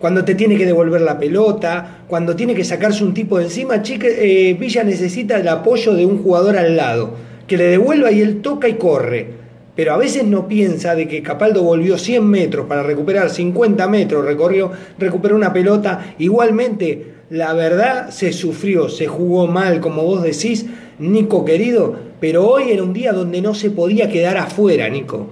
[0.00, 3.82] cuando te tiene que devolver la pelota, cuando tiene que sacarse un tipo de encima,
[3.84, 7.14] eh, Villa necesita el apoyo de un jugador al lado,
[7.48, 9.45] que le devuelva y él toca y corre
[9.76, 14.24] pero a veces no piensa de que Capaldo volvió 100 metros para recuperar 50 metros,
[14.24, 16.14] recorrió, recuperó una pelota.
[16.18, 20.64] Igualmente, la verdad se sufrió, se jugó mal, como vos decís,
[20.98, 25.26] Nico querido, pero hoy era un día donde no se podía quedar afuera, Nico.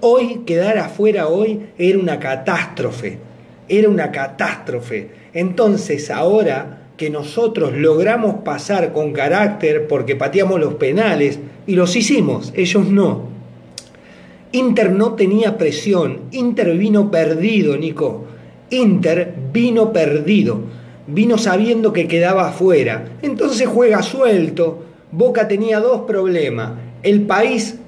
[0.00, 3.18] Hoy, quedar afuera hoy era una catástrofe,
[3.68, 5.10] era una catástrofe.
[5.34, 12.50] Entonces ahora que nosotros logramos pasar con carácter porque pateamos los penales y los hicimos,
[12.56, 13.39] ellos no
[14.52, 18.24] Inter no tenía presión, Inter vino perdido, Nico.
[18.70, 20.60] Inter vino perdido,
[21.06, 23.16] vino sabiendo que quedaba afuera.
[23.22, 24.84] Entonces juega suelto.
[25.12, 26.72] Boca tenía dos problemas.
[27.02, 27.78] El país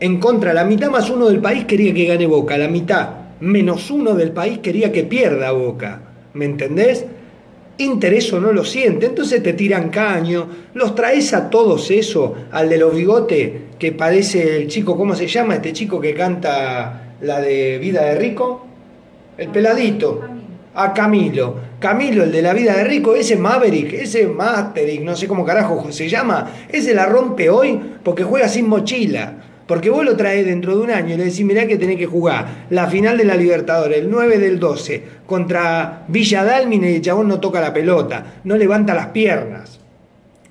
[0.00, 3.08] en contra, la mitad más uno del país quería que gane Boca, la mitad
[3.40, 6.02] menos uno del país quería que pierda Boca.
[6.34, 7.04] ¿Me entendés?
[7.78, 12.68] Inter eso no lo siente, entonces te tiran caño, los traes a todos eso, al
[12.68, 15.54] de los bigotes, que parece el chico, ¿cómo se llama?
[15.54, 18.66] Este chico que canta la de Vida de Rico,
[19.36, 20.22] el peladito,
[20.74, 21.68] a Camilo.
[21.78, 25.92] Camilo, el de la vida de Rico, ese Maverick, ese Masterick, no sé cómo carajo
[25.92, 29.34] se llama, ese la rompe hoy porque juega sin mochila.
[29.68, 32.06] Porque vos lo traes dentro de un año y le decís, mirá que tenés que
[32.06, 37.02] jugar la final de la Libertadores, el 9 del 12, contra Villa Dálmine y el
[37.02, 39.77] chabón no toca la pelota, no levanta las piernas.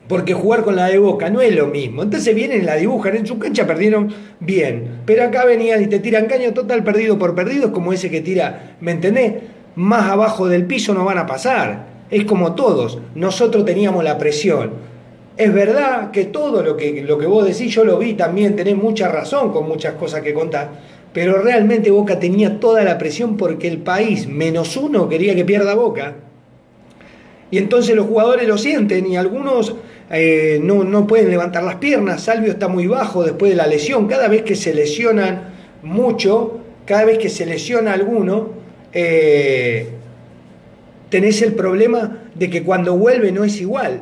[0.08, 2.04] Porque jugar con la de Boca no es lo mismo.
[2.04, 5.02] Entonces vienen la dibujan, en su cancha perdieron bien.
[5.06, 8.22] Pero acá venían y te tiran caño total perdido por perdido, es como ese que
[8.22, 9.34] tira, ¿me entendés?
[9.76, 11.88] Más abajo del piso no van a pasar.
[12.10, 13.00] Es como todos.
[13.16, 14.88] Nosotros teníamos la presión
[15.38, 18.76] es verdad que todo lo que, lo que vos decís, yo lo vi también, tenés
[18.76, 20.68] mucha razón con muchas cosas que contás,
[21.14, 25.76] pero realmente Boca tenía toda la presión porque el país, menos uno, quería que pierda
[25.76, 26.16] Boca.
[27.52, 29.76] Y entonces los jugadores lo sienten y algunos
[30.10, 32.24] eh, no, no, pueden levantar las piernas.
[32.24, 34.08] Salvio está muy bajo después de la lesión.
[34.08, 38.50] Cada vez que se lesionan mucho, cada vez que se lesiona alguno,
[38.94, 39.90] eh,
[41.10, 44.02] tenés el problema de que cuando vuelve no es igual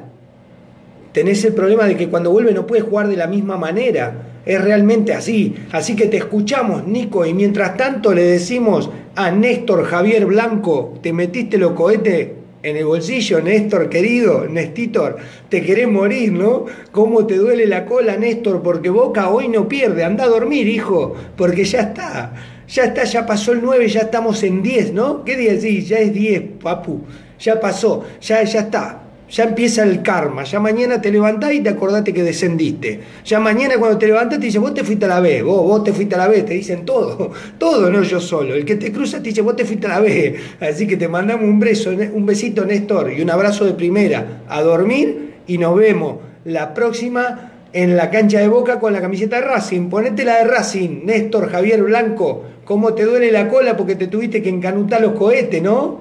[1.15, 4.41] tenés el problema de que cuando vuelve no puedes jugar de la misma manera.
[4.45, 5.55] Es realmente así.
[5.71, 11.13] Así que te escuchamos, Nico, y mientras tanto le decimos a Néstor Javier Blanco, te
[11.13, 12.31] metiste los cohetes
[12.65, 15.17] en el bolsillo, Néstor querido, Nestitor,
[15.49, 16.65] te querés morir, ¿no?
[16.91, 18.63] ¿Cómo te duele la cola, Néstor?
[18.63, 22.33] Porque Boca hoy no pierde, anda a dormir, hijo, porque ya está.
[22.67, 25.23] Ya está, ya pasó el 9, ya estamos en 10, ¿no?
[25.23, 25.83] ¿Qué día sí?
[25.83, 27.01] Ya es 10, papu.
[27.39, 30.43] Ya pasó, ya, ya está ya empieza el karma.
[30.43, 32.99] Ya mañana te levantás y te acordate que descendiste.
[33.25, 35.83] Ya mañana cuando te levantás te dicen, vos te fuiste a la B, vos, vos
[35.83, 38.53] te fuiste a la B, te dicen todo, todo, no yo solo.
[38.53, 40.35] El que te cruza te dice, vos te fuiste a la B.
[40.59, 44.43] Así que te mandamos un beso, un besito, Néstor, y un abrazo de primera.
[44.47, 49.37] A dormir y nos vemos la próxima en la cancha de Boca con la camiseta
[49.37, 49.89] de Racing.
[49.89, 52.43] Ponete la de Racing, Néstor Javier Blanco.
[52.63, 55.99] ¿Cómo te duele la cola porque te tuviste que encanutar los cohetes, no?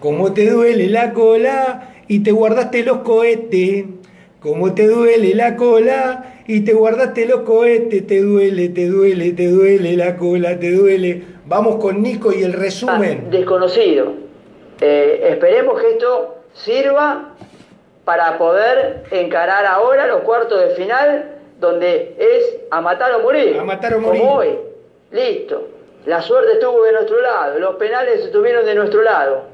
[0.00, 1.93] ¿Cómo te duele la cola?
[2.08, 3.84] Y te guardaste los cohetes.
[4.40, 9.48] Como te duele la cola y te guardaste los cohetes, te duele, te duele, te
[9.48, 11.22] duele la cola, te duele.
[11.46, 13.24] Vamos con Nico y el resumen.
[13.26, 14.12] Ah, desconocido.
[14.80, 17.34] Eh, esperemos que esto sirva
[18.04, 23.56] para poder encarar ahora los cuartos de final, donde es a matar o morir.
[23.58, 24.20] A matar o morir.
[24.20, 24.58] Como hoy.
[25.10, 25.68] Listo.
[26.04, 29.44] La suerte estuvo de nuestro lado, los penales estuvieron de nuestro lado.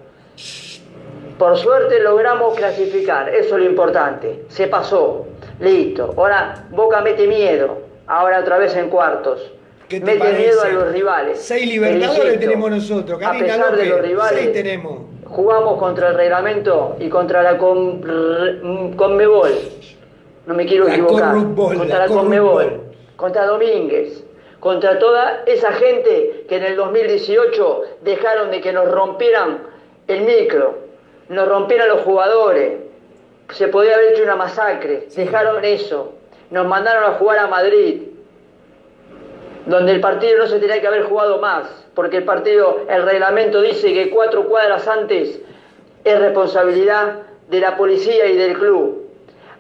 [1.41, 4.45] Por suerte logramos clasificar, eso es lo importante.
[4.49, 5.25] Se pasó,
[5.59, 6.13] listo.
[6.15, 9.51] Ahora Boca mete miedo, ahora otra vez en cuartos.
[9.89, 11.41] mete miedo a los rivales.
[11.41, 14.99] Seis libertadores tenemos nosotros, A pesar de los rivales, tenemos.
[15.25, 19.51] jugamos contra el reglamento y contra la Conmebol.
[20.45, 21.35] No me quiero equivocar.
[21.57, 22.83] contra la, Conmebol,
[23.17, 24.25] contra Domínguez,
[24.61, 29.63] contra toda esa gente que en el 2018 dejaron de que nos rompieran
[30.07, 30.90] el micro
[31.31, 32.81] nos rompieron los jugadores,
[33.51, 36.13] se podía haber hecho una masacre, dejaron eso,
[36.51, 38.03] nos mandaron a jugar a Madrid,
[39.67, 43.63] donde el partido no se tenía que haber jugado más, porque el partido, el reglamento
[43.63, 45.41] dice que cuatro cuadras antes
[46.03, 47.19] es responsabilidad
[47.49, 49.09] de la policía y del club.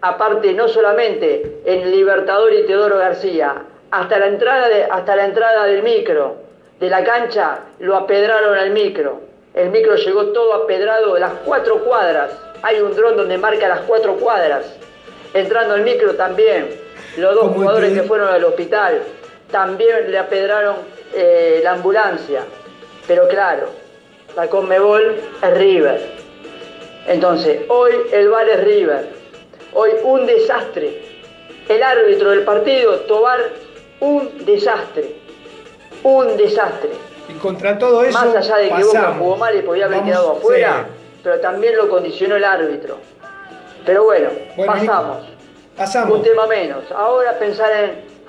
[0.01, 3.62] Aparte, no solamente en Libertador y Teodoro García,
[3.93, 6.37] hasta la entrada, de, hasta la entrada del micro,
[6.81, 9.30] de la cancha, lo apedraron al micro.
[9.61, 12.30] El micro llegó todo apedrado de las cuatro cuadras.
[12.62, 14.64] Hay un dron donde marca las cuatro cuadras.
[15.34, 16.80] Entrando al micro también.
[17.18, 19.02] Los dos jugadores que fueron al hospital
[19.50, 20.76] también le apedraron
[21.14, 22.42] eh, la ambulancia.
[23.06, 23.68] Pero claro,
[24.34, 26.00] la Conmebol es River.
[27.06, 29.08] Entonces, hoy el bar es River.
[29.74, 31.02] Hoy un desastre.
[31.68, 33.40] El árbitro del partido, Tobar,
[34.00, 35.16] un desastre.
[36.02, 37.09] Un desastre.
[37.31, 38.18] Y contra todo eso.
[38.18, 40.87] Más allá de que Boca jugó mal y podía haber quedado afuera,
[41.22, 42.99] pero también lo condicionó el árbitro.
[43.87, 44.31] Pero bueno,
[44.66, 45.28] pasamos.
[45.76, 46.18] pasamos.
[46.18, 46.91] Un tema menos.
[46.93, 47.70] Ahora pensar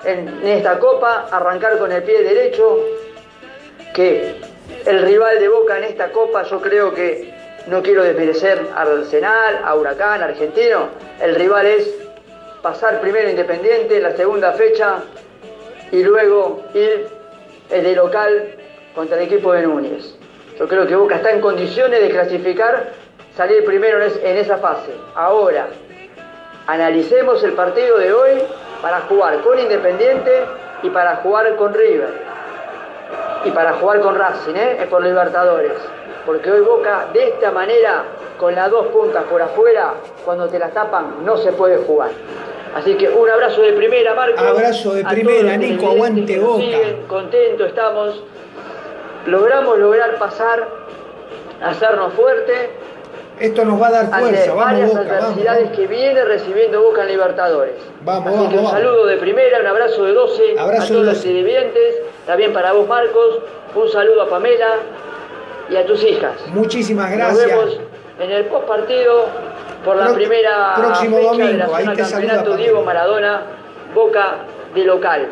[0.04, 2.78] en, en esta copa, arrancar con el pie derecho,
[3.94, 4.40] que
[4.86, 7.32] el rival de Boca en esta copa yo creo que
[7.66, 10.88] no quiero desmerecer a Arsenal, a Huracán, a Argentino.
[11.20, 11.94] El rival es
[12.62, 15.02] pasar primero Independiente, la segunda fecha,
[15.90, 17.08] y luego ir
[17.70, 18.56] de local
[18.94, 20.16] contra el equipo de Núñez.
[20.58, 22.92] Yo creo que Boca está en condiciones de clasificar,
[23.36, 24.92] salir primero en esa fase.
[25.14, 25.68] Ahora,
[26.66, 28.42] analicemos el partido de hoy
[28.80, 30.30] para jugar con Independiente
[30.82, 32.32] y para jugar con River.
[33.44, 34.78] Y para jugar con Racing, ¿eh?
[34.80, 35.72] es por Libertadores
[36.24, 38.04] porque hoy Boca de esta manera,
[38.38, 42.10] con las dos puntas por afuera, cuando te las tapan, no se puede jugar.
[42.74, 44.40] Así que un abrazo de primera, Marco.
[44.40, 46.62] Abrazo de primera, Nico, aguante Boca.
[46.62, 48.22] Siguen, contentos estamos.
[49.26, 50.66] Logramos lograr pasar,
[51.64, 52.70] hacernos fuerte.
[53.38, 57.02] Esto nos va a dar fuerza, vamos varias Boca, adversidades vamos, que viene recibiendo Boca
[57.02, 57.74] en Libertadores.
[58.02, 61.06] Vamos, Así que un saludo de primera, un abrazo de 12 abrazo a todos de
[61.06, 61.28] los 12.
[61.28, 61.96] televidentes,
[62.26, 63.38] también para vos Marcos,
[63.74, 64.74] un saludo a Pamela,
[65.70, 66.32] y a tus hijas.
[66.48, 67.46] Muchísimas Nos gracias.
[67.46, 67.80] vemos
[68.20, 69.26] en el post partido
[69.84, 72.56] por la Pro- primera próximo fecha domingo, de la ahí zona te saluda campeonato.
[72.56, 73.42] Diego Maradona,
[73.94, 74.34] Boca
[74.74, 75.28] de local.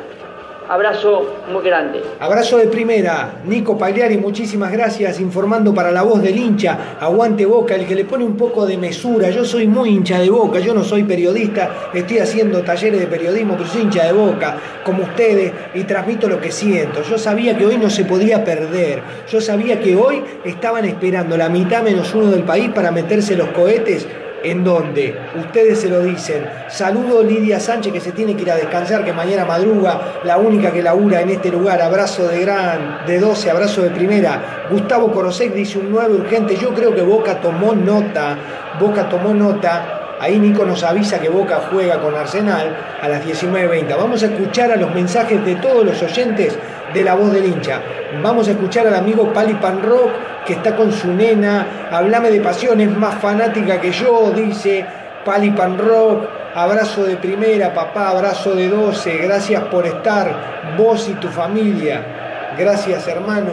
[0.71, 2.01] Abrazo muy grande.
[2.21, 7.75] Abrazo de primera, Nico Pagliari, muchísimas gracias, informando para la voz del hincha, aguante Boca,
[7.75, 10.73] el que le pone un poco de mesura, yo soy muy hincha de Boca, yo
[10.73, 15.53] no soy periodista, estoy haciendo talleres de periodismo, pero soy hincha de Boca, como ustedes,
[15.75, 19.81] y transmito lo que siento, yo sabía que hoy no se podía perder, yo sabía
[19.81, 24.07] que hoy estaban esperando la mitad menos uno del país para meterse los cohetes
[24.43, 26.49] en donde ustedes se lo dicen.
[26.69, 30.73] Saludo Lidia Sánchez que se tiene que ir a descansar, que mañana madruga, la única
[30.73, 31.81] que labura en este lugar.
[31.83, 34.67] Abrazo de gran, de 12, abrazo de primera.
[34.71, 36.57] Gustavo Corosek dice un 9 urgente.
[36.57, 38.37] Yo creo que Boca tomó nota.
[38.79, 40.00] Boca tomó nota.
[40.21, 43.97] Ahí Nico nos avisa que Boca juega con Arsenal a las 19.20.
[43.97, 46.59] Vamos a escuchar a los mensajes de todos los oyentes
[46.93, 47.81] de la voz del hincha.
[48.23, 50.11] Vamos a escuchar al amigo Pali Pan Rock
[50.45, 51.89] que está con su nena.
[51.91, 54.85] Hablame de pasión, es más fanática que yo, dice
[55.25, 56.29] Pali Pan Rock.
[56.55, 59.19] Abrazo de primera, papá, abrazo de 12.
[59.19, 62.55] Gracias por estar, vos y tu familia.
[62.59, 63.53] Gracias, hermano.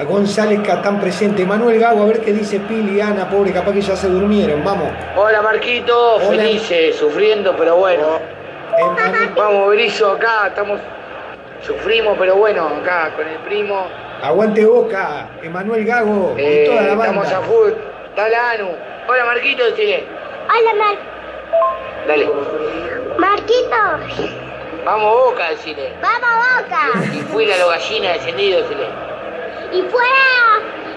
[0.00, 1.44] A González Catán presente.
[1.44, 4.64] Manuel Gago, a ver qué dice Pili, Ana, pobre, capaz que ya se durmieron.
[4.64, 4.88] Vamos.
[5.14, 6.26] Hola Marquito, Hola.
[6.26, 8.16] felices, sufriendo, pero bueno.
[8.78, 10.80] Eh, Vamos, Berizo, acá estamos.
[11.60, 13.86] Sufrimos, pero bueno, acá con el primo.
[14.22, 17.72] Aguante Boca, Emanuel Gago eh, y toda la estamos a full.
[18.16, 18.68] Dale, Anu.
[19.06, 20.04] Hola Marquito, decile.
[20.48, 20.96] Hola, Mar
[22.06, 22.30] Dale.
[23.18, 23.76] Marquito.
[24.82, 25.92] Vamos Boca, decile.
[26.00, 27.06] Vamos, Boca.
[27.14, 29.09] Y fuera los gallinas descendidos, decile.
[29.72, 30.40] Y fuera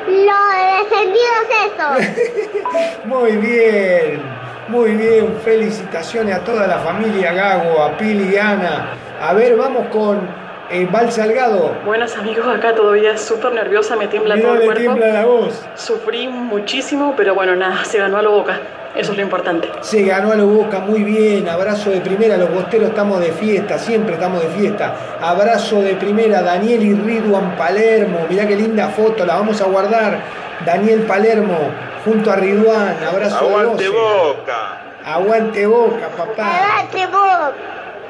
[0.07, 3.05] los descendidos esos.
[3.05, 4.21] Muy bien,
[4.67, 5.37] muy bien.
[5.43, 8.95] Felicitaciones a toda la familia Gago, a Pili y Ana.
[9.21, 10.27] A ver, vamos con
[10.73, 11.75] eh, Val Salgado.
[11.85, 14.81] Buenas amigos, acá todavía súper nerviosa, me tiembla Mirá, todo el cuerpo.
[14.81, 15.63] tiembla la voz.
[15.75, 18.59] Sufrí muchísimo, pero bueno, nada, se ganó a lo boca.
[18.95, 19.69] Eso es lo importante.
[19.81, 21.49] Se ganó a lo Boca muy bien.
[21.49, 22.37] Abrazo de primera.
[22.37, 23.79] Los bosteros estamos de fiesta.
[23.79, 24.93] Siempre estamos de fiesta.
[25.19, 26.43] Abrazo de primera.
[26.43, 28.27] Daniel y Ridwan Palermo.
[28.29, 29.25] Mirá qué linda foto.
[29.25, 30.19] La vamos a guardar.
[30.63, 31.57] Daniel Palermo
[32.05, 32.95] junto a Ridwan.
[33.03, 33.97] Abrazo Aguante de 12.
[33.99, 34.81] Boca.
[35.03, 36.57] Aguante Boca, papá.
[36.59, 37.53] Adelante, Boca.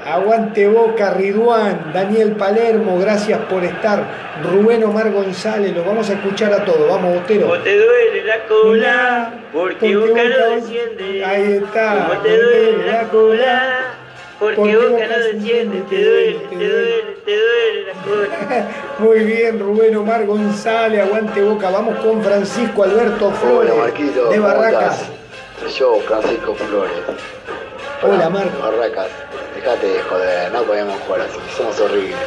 [0.06, 4.04] Aguante Boca, Ridwan, Daniel Palermo, gracias por estar.
[4.44, 6.90] Rubén Omar González, los vamos a escuchar a todos.
[6.90, 7.48] Vamos, Bostero.
[7.48, 9.34] ¿Cómo te duele la cola?
[9.54, 11.26] Porque Porque Boca no desciende.
[11.26, 12.08] Ahí está.
[12.10, 13.72] ¿Cómo te duele la cola?
[14.40, 15.82] Porque Porque Boca Boca no desciende.
[15.90, 18.68] Te duele, te duele, te duele la cola.
[19.00, 21.70] Muy bien, Rubén Omar González, aguante Boca.
[21.70, 25.06] Vamos con Francisco Alberto Flores Hola Marquito, de ¿cómo Barracas.
[25.78, 26.92] yo, Francisco Flores.
[28.06, 28.62] Hola, Marco.
[28.62, 29.08] Barracas,
[29.56, 32.18] dejate de joder, no podemos jugar así, somos horribles.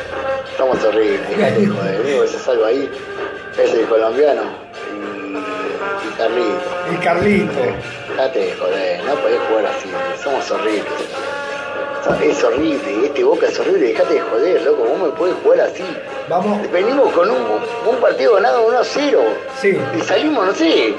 [0.56, 1.94] Somos horribles, dejate de joder.
[1.96, 2.90] El único que se salva ahí
[3.58, 4.42] es el colombiano.
[4.94, 6.90] Y, y Carlito.
[6.90, 7.60] El Carlito.
[8.16, 9.90] Date de joder, no podés jugar así,
[10.22, 10.84] somos horribles.
[12.22, 15.84] Es horrible, este Boca es horrible, dejate de joder, loco, vos me podés jugar así.
[16.28, 16.70] Vamos.
[16.72, 17.36] Venimos con un,
[17.86, 19.20] un partido ganado 1 a 0.
[19.60, 19.78] Sí.
[19.96, 20.94] Y salimos, no sé.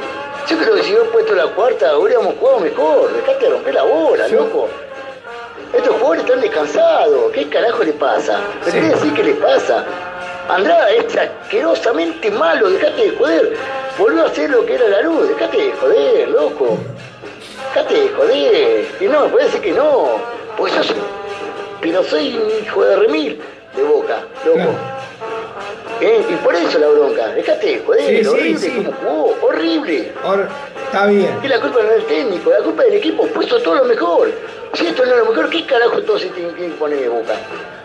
[0.49, 3.11] Yo creo que si hubiera puesto la cuarta hubiéramos jugado mejor.
[3.11, 4.69] Dejate de romper la bola, loco.
[5.73, 7.31] Estos jugadores están descansados.
[7.33, 8.39] ¿Qué carajo le pasa?
[8.65, 9.85] ¿Me querés decir qué le pasa?
[10.47, 13.57] Andrada es asquerosamente malo, dejate de joder.
[13.99, 16.77] Volvió a hacer lo que era la luz, dejate de joder, loco.
[17.73, 18.85] Dejate de joder.
[19.01, 20.07] Y no, me puede decir que no.
[20.55, 20.95] Porque yo soy,
[21.81, 23.41] pero soy un hijo de remil
[23.75, 24.96] de boca, loco.
[26.01, 26.25] ¿Eh?
[26.29, 27.27] Y por eso la bronca.
[27.29, 28.69] Dejate de joder, Sí, horrible sí.
[28.71, 30.11] como jugó, horrible.
[30.85, 31.39] Está bien.
[31.43, 34.31] Y la culpa no es del técnico, la culpa del equipo, puso todo lo mejor.
[34.73, 37.33] Si esto no es lo mejor, ¿qué carajo todo se tiene que poner de boca?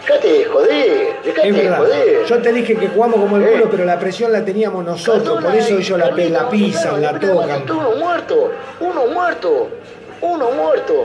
[0.06, 2.24] Dejate de joder, dejate de joder.
[2.26, 3.52] Yo te dije que jugamos como el Eh.
[3.52, 5.42] culo, pero la presión la teníamos nosotros.
[5.42, 7.62] Por eso ellos la, la pisan, la tocan.
[7.70, 8.50] Uno muerto,
[8.80, 9.68] uno muerto,
[10.20, 11.04] uno muerto.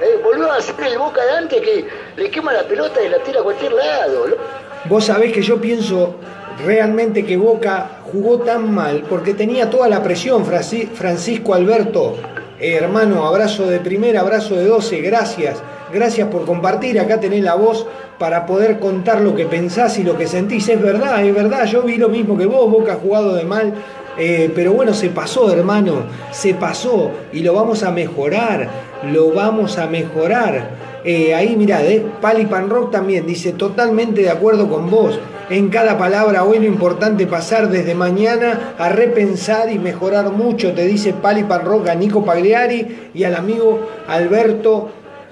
[0.00, 1.86] Eh, volvió a hacer el boca de antes que
[2.16, 4.26] le quema la pelota y la tira a cualquier lado.
[4.88, 6.16] Vos sabés que yo pienso
[6.64, 10.44] realmente que Boca jugó tan mal porque tenía toda la presión.
[10.44, 12.16] Franci- Francisco Alberto,
[12.60, 15.62] eh, hermano, abrazo de primera, abrazo de 12, gracias.
[15.92, 16.98] Gracias por compartir.
[16.98, 17.86] Acá tenés la voz
[18.18, 20.68] para poder contar lo que pensás y lo que sentís.
[20.68, 21.64] Es verdad, es verdad.
[21.66, 22.68] Yo vi lo mismo que vos.
[22.70, 23.72] Boca jugado de mal.
[24.18, 26.04] Eh, pero bueno, se pasó, hermano.
[26.30, 27.10] Se pasó.
[27.32, 28.68] Y lo vamos a mejorar.
[29.12, 30.70] Lo vamos a mejorar.
[31.04, 31.82] Eh, ahí mirá,
[32.20, 35.18] Pan Rock también dice totalmente de acuerdo con vos.
[35.50, 40.86] En cada palabra hoy lo importante pasar desde mañana a repensar y mejorar mucho, te
[40.86, 44.88] dice Pali Pan Rock a Nico Pagliari y al amigo Alberto,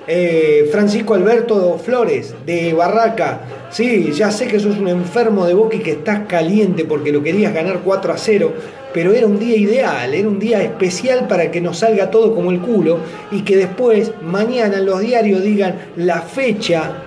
[0.06, 3.40] eh, Francisco Alberto Flores de Barraca.
[3.70, 7.22] Sí, ya sé que sos un enfermo de boca y que estás caliente porque lo
[7.22, 8.52] querías ganar 4 a 0,
[8.92, 12.50] pero era un día ideal, era un día especial para que nos salga todo como
[12.50, 12.98] el culo
[13.30, 17.04] y que después, mañana en los diarios digan la fecha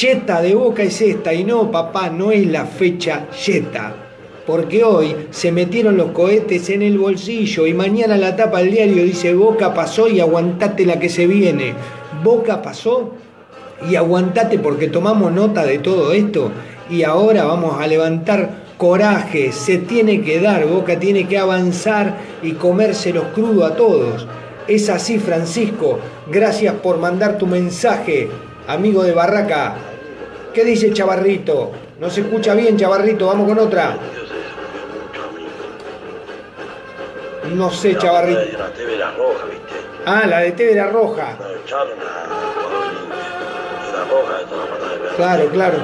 [0.00, 4.03] yeta de boca es esta y no, papá, no es la fecha yeta.
[4.46, 9.02] Porque hoy se metieron los cohetes en el bolsillo y mañana la tapa del diario
[9.02, 11.74] dice Boca pasó y aguantate la que se viene.
[12.22, 13.12] Boca pasó
[13.88, 16.50] y aguantate porque tomamos nota de todo esto
[16.90, 22.52] y ahora vamos a levantar coraje, se tiene que dar, Boca tiene que avanzar y
[22.52, 24.26] comérselos crudo a todos.
[24.66, 25.98] Es así, Francisco.
[26.30, 28.28] Gracias por mandar tu mensaje,
[28.66, 29.76] amigo de Barraca.
[30.52, 31.72] ¿Qué dice Chavarrito?
[32.00, 33.26] No se escucha bien, Chavarrito.
[33.26, 33.98] Vamos con otra.
[37.54, 38.40] No sé, Chavarrito.
[38.58, 39.74] La TV era roja, ¿viste?
[40.04, 41.38] Ah, la de TV roja.
[41.40, 42.24] La echaron a
[43.88, 45.16] Era roja, la patada de.
[45.16, 45.78] Claro, claro.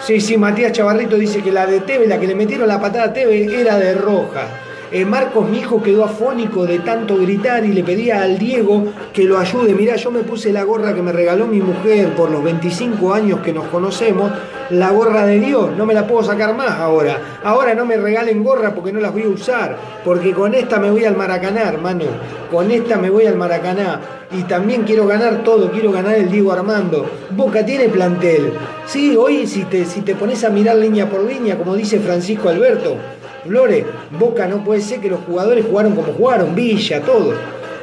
[0.00, 3.04] Sí, sí, Matías Chavarrito dice que la de Teve, la que le metieron la patada
[3.04, 4.46] a Teve, era de roja.
[4.90, 9.24] Eh, Marcos, mi hijo, quedó afónico de tanto gritar y le pedía al Diego que
[9.24, 9.74] lo ayude.
[9.74, 13.40] Mirá, yo me puse la gorra que me regaló mi mujer por los 25 años
[13.40, 14.32] que nos conocemos,
[14.70, 15.76] la gorra de Dios.
[15.76, 17.40] No me la puedo sacar más ahora.
[17.44, 19.76] Ahora no me regalen gorra porque no las voy a usar.
[20.04, 22.04] Porque con esta me voy al Maracaná, hermano.
[22.50, 24.00] Con esta me voy al Maracaná.
[24.30, 27.06] Y también quiero ganar todo, quiero ganar el Diego Armando.
[27.30, 28.52] Boca tiene plantel.
[28.86, 32.48] Sí, hoy si te, si te pones a mirar línea por línea, como dice Francisco
[32.48, 32.96] Alberto,
[33.44, 33.86] Flore,
[34.18, 37.32] Boca no puede ser que los jugadores jugaron como jugaron, Villa, todo.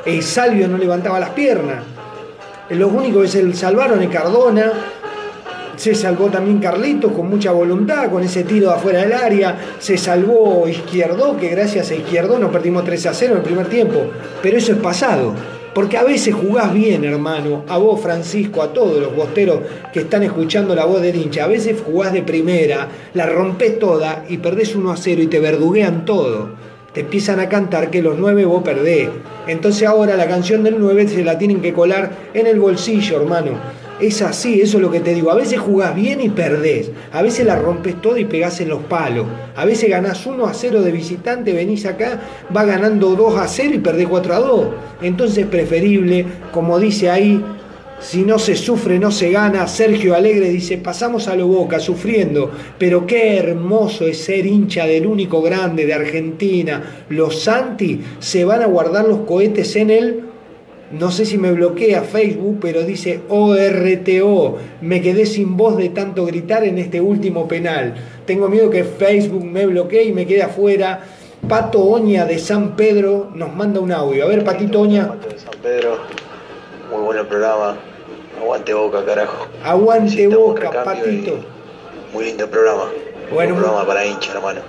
[0.06, 1.84] El Salvio no levantaba las piernas.
[2.70, 4.72] Los únicos que se salvaron es Cardona.
[5.76, 9.58] Se salvó también Carlitos con mucha voluntad, con ese tiro de afuera del área.
[9.80, 13.68] Se salvó Izquierdo, que gracias a Izquierdo nos perdimos 3 a 0 en el primer
[13.68, 14.00] tiempo.
[14.42, 15.34] Pero eso es pasado.
[15.74, 17.66] Porque a veces jugás bien, hermano.
[17.68, 19.60] A vos, Francisco, a todos los bosteros
[19.92, 21.44] que están escuchando la voz del hincha.
[21.44, 25.42] A veces jugás de primera, la rompés toda y perdés 1 a 0 y te
[25.42, 26.52] verduguean todo.
[26.94, 29.10] Te empiezan a cantar que los 9 vos perdés.
[29.48, 33.75] Entonces ahora la canción del 9 se la tienen que colar en el bolsillo, hermano.
[34.00, 35.32] Es así, eso es lo que te digo.
[35.32, 36.92] A veces jugás bien y perdés.
[37.14, 39.26] A veces la rompes todo y pegás en los palos.
[39.56, 42.20] A veces ganás 1 a 0 de visitante, venís acá,
[42.56, 44.68] va ganando 2 a 0 y perdés 4 a 2.
[45.02, 47.42] Entonces es preferible, como dice ahí,
[48.00, 49.66] si no se sufre, no se gana.
[49.68, 55.08] Sergio Alegre dice, pasamos a lo boca, sufriendo, pero qué hermoso es ser hincha del
[55.08, 57.06] único grande de Argentina.
[57.08, 60.25] Los Santi se van a guardar los cohetes en el
[61.00, 64.58] no sé si me bloquea Facebook, pero dice ORTO.
[64.82, 67.96] Me quedé sin voz de tanto gritar en este último penal.
[68.26, 71.02] Tengo miedo que Facebook me bloquee y me quede afuera.
[71.50, 74.24] Pato Oña de San Pedro nos manda un audio.
[74.24, 75.16] A ver, Patito Oña.
[75.36, 75.98] San Pedro,
[76.90, 77.78] muy bueno el programa.
[78.42, 79.48] Aguante boca, carajo.
[79.64, 81.40] Aguante boca, Patito.
[82.14, 82.86] Muy lindo programa.
[83.34, 84.62] Bueno, un programa para hincha, hermano.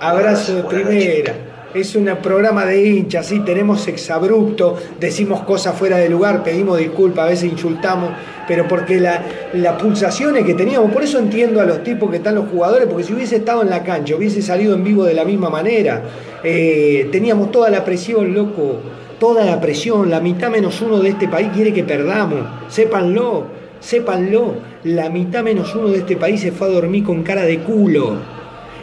[0.00, 1.34] Abrazo de primera.
[1.74, 7.26] Es un programa de hinchas, sí, tenemos exabrupto, decimos cosas fuera de lugar, pedimos disculpas,
[7.26, 8.10] a veces insultamos,
[8.46, 12.34] pero porque la, las pulsaciones que teníamos, por eso entiendo a los tipos que están
[12.34, 15.24] los jugadores, porque si hubiese estado en la cancha, hubiese salido en vivo de la
[15.24, 16.02] misma manera,
[16.44, 18.76] eh, teníamos toda la presión, loco,
[19.18, 23.46] toda la presión, la mitad menos uno de este país quiere que perdamos, sépanlo,
[23.80, 24.54] sépanlo,
[24.84, 28.41] la mitad menos uno de este país se fue a dormir con cara de culo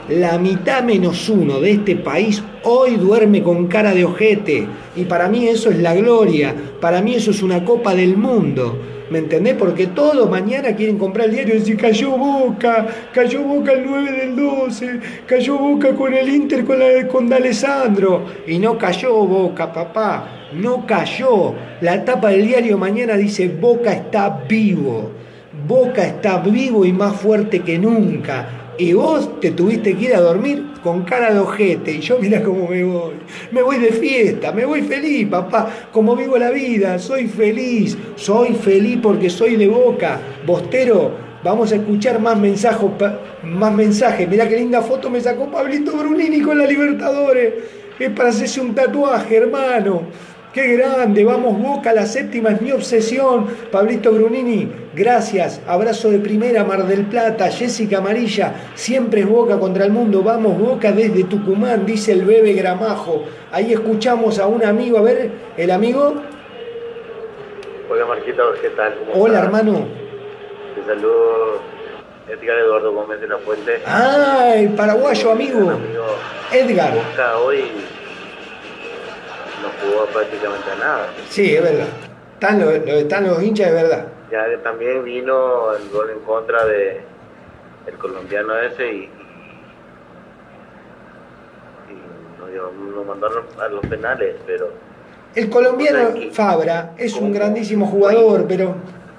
[0.09, 4.67] la mitad menos uno de este país hoy duerme con cara de ojete.
[4.95, 8.77] Y para mí eso es la gloria, para mí eso es una copa del mundo.
[9.09, 9.55] ¿Me entendés?
[9.55, 14.11] Porque todos mañana quieren comprar el diario y decir, cayó Boca, cayó Boca el 9
[14.11, 18.25] del 12, cayó Boca con el Inter con, la, con D'Alessandro.
[18.45, 21.55] Y no cayó Boca, papá, no cayó.
[21.81, 25.11] La tapa del diario mañana dice, Boca está vivo.
[25.67, 30.21] Boca está vivo y más fuerte que nunca y vos te tuviste que ir a
[30.21, 31.91] dormir con cara de ojete.
[31.91, 33.15] Y yo mira cómo me voy.
[33.51, 35.69] Me voy de fiesta, me voy feliz, papá.
[35.91, 37.97] Como vivo la vida, soy feliz.
[38.15, 40.21] Soy feliz porque soy de boca.
[40.45, 41.11] Bostero,
[41.43, 42.89] vamos a escuchar más mensajes.
[43.43, 44.29] Más mensajes.
[44.29, 47.53] Mirá qué linda foto me sacó Pablito Brunini con la Libertadores.
[47.99, 50.03] Es para hacerse un tatuaje, hermano.
[50.53, 53.45] Qué grande, vamos Boca, la séptima es mi obsesión.
[53.71, 55.61] Pablito Brunini, gracias.
[55.67, 57.51] Abrazo de primera, Mar del Plata.
[57.51, 60.23] Jessica Amarilla, siempre es Boca contra el mundo.
[60.23, 63.25] Vamos Boca desde Tucumán, dice el bebé Gramajo.
[63.51, 66.15] Ahí escuchamos a un amigo, a ver, el amigo.
[67.87, 68.95] Hola Marquita, ¿qué tal?
[69.13, 69.85] Hola hermano.
[70.73, 71.59] Te saludo
[72.27, 73.81] Edgar Eduardo Gómez de la Fuente.
[73.85, 75.73] Ah, el paraguayo amigo.
[76.51, 76.95] Edgar.
[76.95, 77.65] Boca hoy
[79.61, 81.07] no jugó prácticamente a nada.
[81.29, 81.87] Sí, es verdad.
[82.33, 84.07] Están los, están los hinchas, es verdad.
[84.31, 87.01] Ya también vino el gol en contra de
[87.87, 89.09] el colombiano ese y,
[91.89, 94.69] y nos, mandaron a los penales, pero...
[95.35, 98.75] El colombiano Fabra es un grandísimo jugador, pero...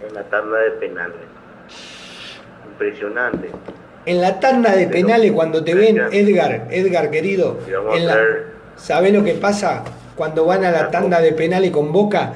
[0.07, 1.17] En la tanda de penales.
[2.67, 3.51] Impresionante.
[4.07, 7.59] En la tanda de penales, cuando te ven, Edgar, Edgar querido,
[7.93, 8.19] en la,
[8.77, 9.85] ¿sabés lo que pasa?
[10.21, 12.35] Cuando van a la tanda de penales con Boca.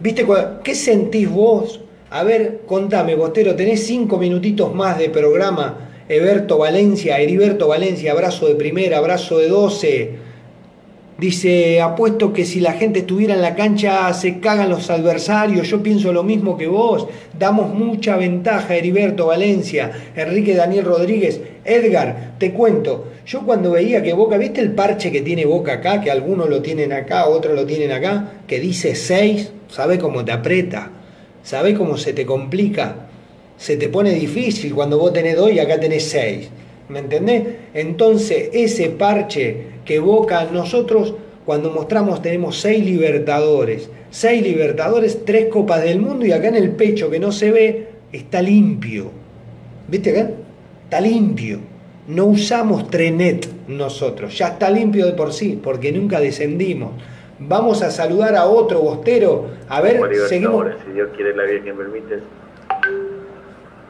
[0.00, 0.26] ¿Viste
[0.64, 1.78] qué sentís vos?
[2.10, 5.90] A ver, contame, Bostero, tenés cinco minutitos más de programa.
[6.08, 10.10] Eberto Valencia, Heriberto Valencia, abrazo de primera, abrazo de doce.
[11.20, 15.82] Dice, apuesto que si la gente estuviera en la cancha se cagan los adversarios, yo
[15.82, 17.08] pienso lo mismo que vos,
[17.38, 24.14] damos mucha ventaja, Heriberto Valencia, Enrique Daniel Rodríguez, Edgar, te cuento, yo cuando veía que
[24.14, 26.00] Boca, ¿viste el parche que tiene Boca acá?
[26.00, 30.32] Que algunos lo tienen acá, otros lo tienen acá, que dice 6, ¿sabe cómo te
[30.32, 30.90] aprieta?
[31.42, 33.08] ¿Sabe cómo se te complica?
[33.58, 36.48] Se te pone difícil cuando vos tenés 2 y acá tenés 6.
[36.88, 37.42] ¿Me entendés?
[37.74, 41.14] Entonces, ese parche que Boca, nosotros
[41.44, 43.90] cuando mostramos tenemos 6 libertadores.
[44.10, 47.88] 6 libertadores, 3 copas del mundo y acá en el pecho que no se ve
[48.12, 49.10] está limpio.
[49.88, 50.30] ¿Viste acá?
[50.84, 51.58] Está limpio.
[52.08, 56.92] No usamos Trenet nosotros, ya está limpio de por sí, porque nunca descendimos.
[57.38, 59.48] Vamos a saludar a otro bostero.
[59.68, 60.66] A ver, seguimos.
[60.84, 62.18] Si Dios quiere la vida que permite.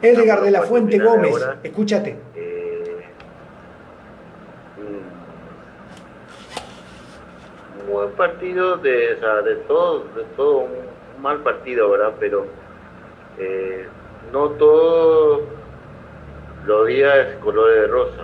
[0.01, 2.15] Edgar de la Fuente Gómez, escúchate.
[2.35, 2.51] Eh,
[7.91, 12.13] un buen partido de, o sea, de todo, de todo un mal partido, ¿verdad?
[12.19, 12.45] Pero
[13.37, 13.85] eh,
[14.31, 15.41] no todo
[16.65, 18.23] los días colores de rosa.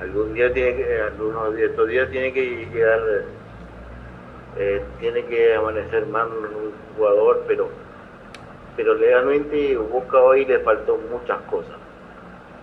[0.00, 3.00] Algún día tiene que, algunos de estos días tiene que llegar,
[4.56, 7.68] eh, tiene que amanecer más un jugador, pero
[8.76, 11.76] pero legalmente Boca hoy le faltó muchas cosas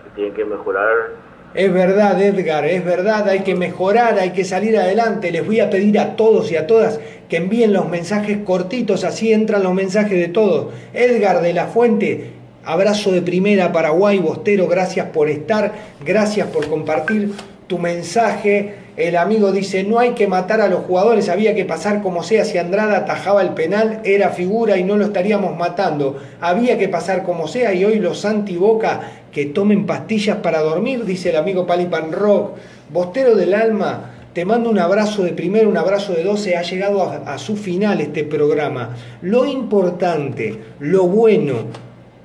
[0.02, 1.10] que tienen que mejorar.
[1.54, 5.32] Es verdad, Edgar, es verdad, hay que mejorar, hay que salir adelante.
[5.32, 9.32] Les voy a pedir a todos y a todas que envíen los mensajes cortitos, así
[9.32, 10.72] entran los mensajes de todos.
[10.92, 12.30] Edgar de la Fuente,
[12.64, 15.72] Abrazo de primera, Paraguay, Bostero, gracias por estar,
[16.04, 17.32] gracias por compartir
[17.66, 18.74] tu mensaje.
[18.98, 22.44] El amigo dice, no hay que matar a los jugadores, había que pasar como sea,
[22.44, 26.16] si Andrada atajaba el penal, era figura y no lo estaríamos matando.
[26.40, 31.30] Había que pasar como sea y hoy los anti-boca que tomen pastillas para dormir, dice
[31.30, 32.56] el amigo Palipan Rock.
[32.92, 36.56] Bostero del alma, te mando un abrazo de primero, un abrazo de 12.
[36.56, 38.96] Ha llegado a, a, su final este programa.
[39.22, 41.66] Lo importante, lo bueno,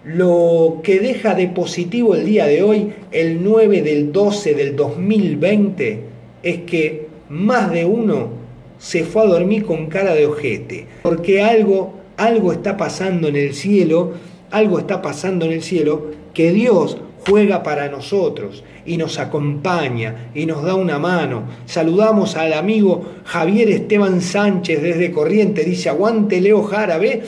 [0.03, 6.12] lo que deja de positivo el día de hoy, el 9 del 12 del 2020,
[6.43, 8.29] es que más de uno
[8.77, 13.53] se fue a dormir con cara de ojete, porque algo, algo está pasando en el
[13.53, 14.11] cielo,
[14.51, 20.45] algo está pasando en el cielo, que Dios juega para nosotros y nos acompaña y
[20.45, 21.43] nos da una mano.
[21.65, 27.23] Saludamos al amigo Javier Esteban Sánchez desde Corriente, dice, aguante Leo Jara, ¿ve?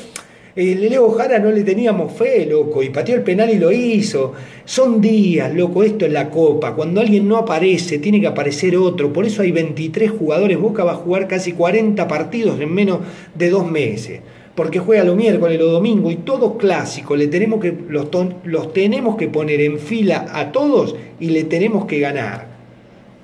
[0.56, 4.32] El Leo Jara no le teníamos fe, loco, y pateó el penal y lo hizo.
[4.64, 6.76] Son días, loco, esto es la copa.
[6.76, 9.12] Cuando alguien no aparece, tiene que aparecer otro.
[9.12, 10.58] Por eso hay 23 jugadores.
[10.58, 13.00] Boca va a jugar casi 40 partidos en menos
[13.34, 14.22] de dos meses
[14.56, 18.08] porque juega los miércoles, los domingos y todos clásicos, le tenemos que, los,
[18.46, 22.55] los tenemos que poner en fila a todos y le tenemos que ganar.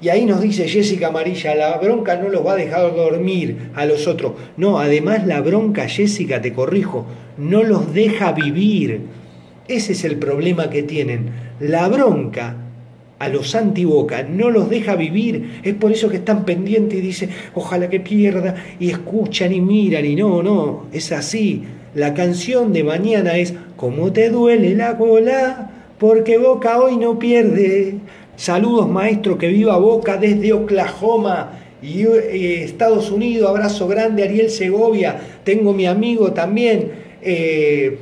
[0.01, 3.85] Y ahí nos dice Jessica Amarilla, la bronca no los va a dejar dormir a
[3.85, 4.33] los otros.
[4.57, 7.05] No, además la bronca, Jessica, te corrijo,
[7.37, 9.01] no los deja vivir.
[9.67, 11.29] Ese es el problema que tienen.
[11.59, 12.55] La bronca
[13.19, 15.59] a los antiboca, no los deja vivir.
[15.61, 20.03] Es por eso que están pendientes y dicen, ojalá que pierda, y escuchan y miran,
[20.03, 21.61] y no, no, es así.
[21.93, 25.69] La canción de mañana es, ¿cómo te duele la cola?
[25.99, 27.99] Porque Boca hoy no pierde.
[28.41, 33.47] Saludos maestro, que viva Boca desde Oklahoma y eh, Estados Unidos.
[33.47, 35.15] Abrazo grande, Ariel Segovia.
[35.43, 36.91] Tengo mi amigo también.
[37.21, 37.99] Eh,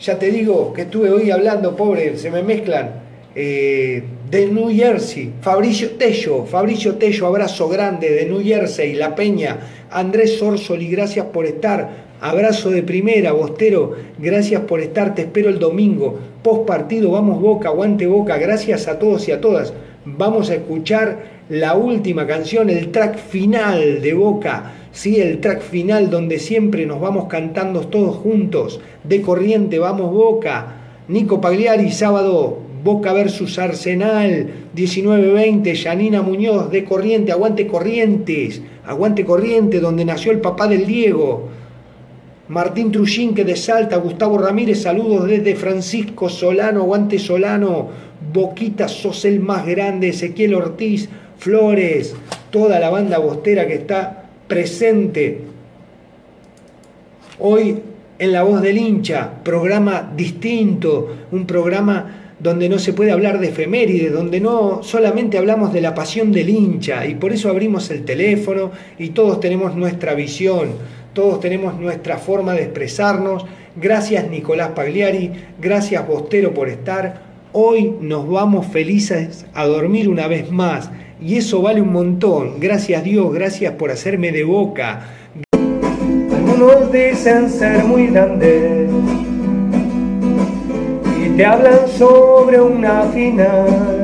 [0.00, 3.02] ya te digo que estuve hoy hablando, pobre, se me mezclan.
[3.34, 9.58] Eh, de New Jersey, Fabricio Tello, Fabricio Tello, abrazo grande de New Jersey, La Peña,
[9.90, 15.58] Andrés Orsoli, gracias por estar, abrazo de primera, Bostero, gracias por estar, te espero el
[15.58, 19.72] domingo, post partido, vamos Boca, aguante Boca, gracias a todos y a todas,
[20.04, 26.10] vamos a escuchar la última canción, el track final de Boca, sí, el track final
[26.10, 33.14] donde siempre nos vamos cantando todos juntos, de corriente, vamos Boca, Nico Pagliari, sábado Boca
[33.14, 40.68] versus Arsenal, 19-20, Yanina Muñoz de Corriente, aguante Corrientes, aguante Corriente, donde nació el papá
[40.68, 41.48] del Diego.
[42.48, 47.88] Martín Trujín, que de Salta, Gustavo Ramírez, saludos desde Francisco Solano, aguante Solano,
[48.32, 52.14] Boquita, sos el más grande, Ezequiel Ortiz, Flores,
[52.50, 55.40] toda la banda bostera que está presente.
[57.38, 57.78] Hoy
[58.18, 63.48] en La Voz del Hincha, programa distinto, un programa donde no se puede hablar de
[63.48, 68.04] efemérides, donde no solamente hablamos de la pasión del hincha y por eso abrimos el
[68.04, 70.72] teléfono y todos tenemos nuestra visión,
[71.14, 73.46] todos tenemos nuestra forma de expresarnos.
[73.76, 77.22] Gracias Nicolás Pagliari, gracias Bostero por estar.
[77.52, 80.90] Hoy nos vamos felices a dormir una vez más
[81.20, 82.60] y eso vale un montón.
[82.60, 85.06] Gracias Dios, gracias por hacerme de boca.
[85.52, 88.90] Algunos dicen ser muy grandes
[91.36, 94.03] te hablan sobre una final.